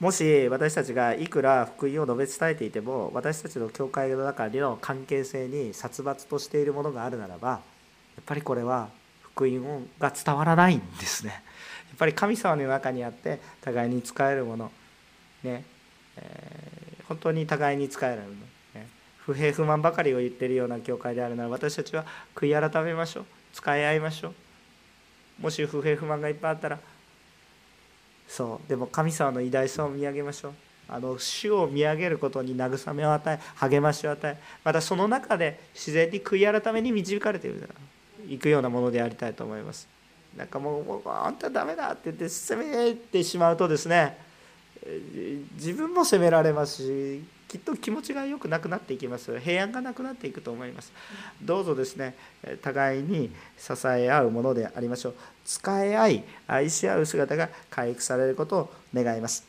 [0.00, 7.56] もし私たちがいくら福音を述べ伝えていても私たちの教会の中での関係性に殺伐としているものがあるならばや
[8.20, 8.90] っぱりこれは
[9.22, 11.42] 福音が伝わらないんですね。
[11.98, 14.70] ぱり神様の中にあって互いに使えるもの
[15.42, 15.64] ね、
[16.16, 18.34] えー、本当に互いに使えるもの、
[18.74, 18.88] ね、
[19.18, 24.34] 不平不満ばかりを言ってるような教会であるなら私たちは悔い改めましょう使い合いましょう。
[25.40, 26.78] もし不平不満がいっぱいあったら
[28.26, 30.52] そうでも神様の偉大さを見上げましょう。
[30.90, 37.50] あの主を見上げることに慰めを与え励ましを与えまたその中で自然に悔い改めに導かれて
[38.26, 39.97] いくようなものでありたいと思います。
[40.36, 44.16] なんかもうあんたダメだって言って責めてしまうとですね
[45.56, 49.40] 自分も責められますしきっと気持ちが良くなくなっていきます。
[49.40, 50.92] 平安がなくなっていくと思います。
[51.42, 52.14] どうぞですね
[52.62, 55.14] 互いに支え合うものでありましょう。
[55.46, 59.46] 使い合い愛し合う姿が回復されることを願います。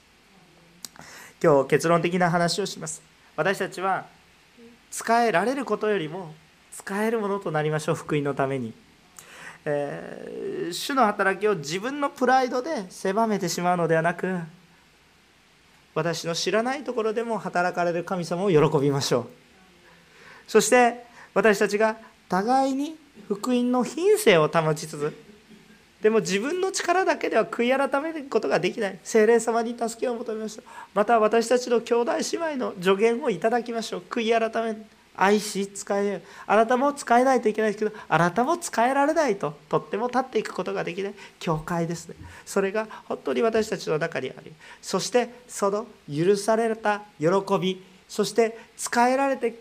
[1.44, 3.02] 今日結論的な話をします。
[3.36, 4.06] 私たちは
[4.92, 6.34] 使えられることよりも
[6.72, 7.96] 使えるものとなりましょう。
[7.96, 8.74] 福音のために。
[9.66, 14.40] えー、主の働きを自分のプライドで狭めてしまうのではなく
[15.94, 19.28] 私の知らないところでも働かれる神様を喜びましょう。
[20.48, 21.04] そして
[21.34, 21.98] 私たちが
[22.28, 22.96] 互いに
[23.28, 25.14] 福音の品性を保ちつつ
[26.02, 29.00] でも自分の力だけでは悔い改めることができない。
[29.04, 30.66] 精霊様に助けを求めましょう。
[30.94, 34.04] また私たちの兄弟姉妹の助言をいただきましょう。
[34.10, 34.82] 悔い改め
[35.22, 42.16] 愛し使えあなたも使えないといけないですけどあなたも使えられないととっても立っていくことができない教会ですね。
[42.46, 47.28] それが本当に私たちの中にありそしてその許された喜
[47.60, 49.60] びそして使えられて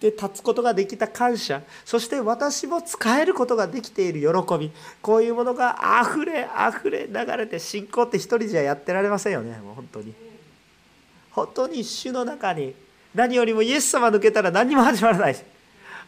[0.00, 4.70] で立つことができた感謝そして私も使えることができている喜び
[5.02, 10.14] こういうものがあふれあふれ流れて信仰って一人じゃやってられませんよねもう本当に。
[11.32, 12.74] 本当に主の中に
[13.16, 15.42] 何よりもイエス様抜けたら何にも始まらないし。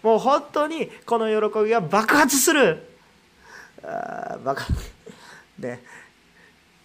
[0.02, 2.82] もう本当にこの喜びが爆発する。
[3.82, 4.62] あ爆
[5.58, 5.82] ね。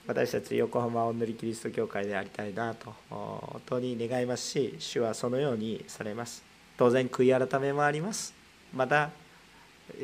[0.07, 6.41] 私たち横浜おんぬりキリスト教会でありたいなと本当に願いますし主はそのようにされます。
[6.77, 8.33] 当然悔い改めもあります。
[8.73, 9.11] また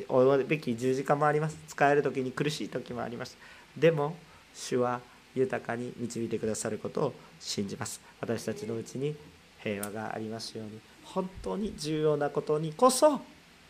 [0.10, 1.58] 負うべき十字架もあります。
[1.68, 3.38] 使える時に苦しい時もあります。
[3.78, 4.16] でも
[4.54, 5.00] 主は
[5.34, 8.02] 豊かに導いてくださることを信じます。
[8.20, 9.16] 私たちのうちに
[9.64, 10.80] 平和がありますように。
[11.04, 13.20] 本当に重要なことにこそ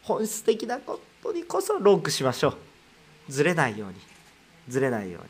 [0.04, 3.32] 本質的なことにこそロックしましょう。
[3.32, 3.96] ずれないように。
[4.68, 5.30] ずれないように。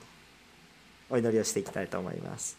[1.12, 2.57] お祈りをしていきたいと思います。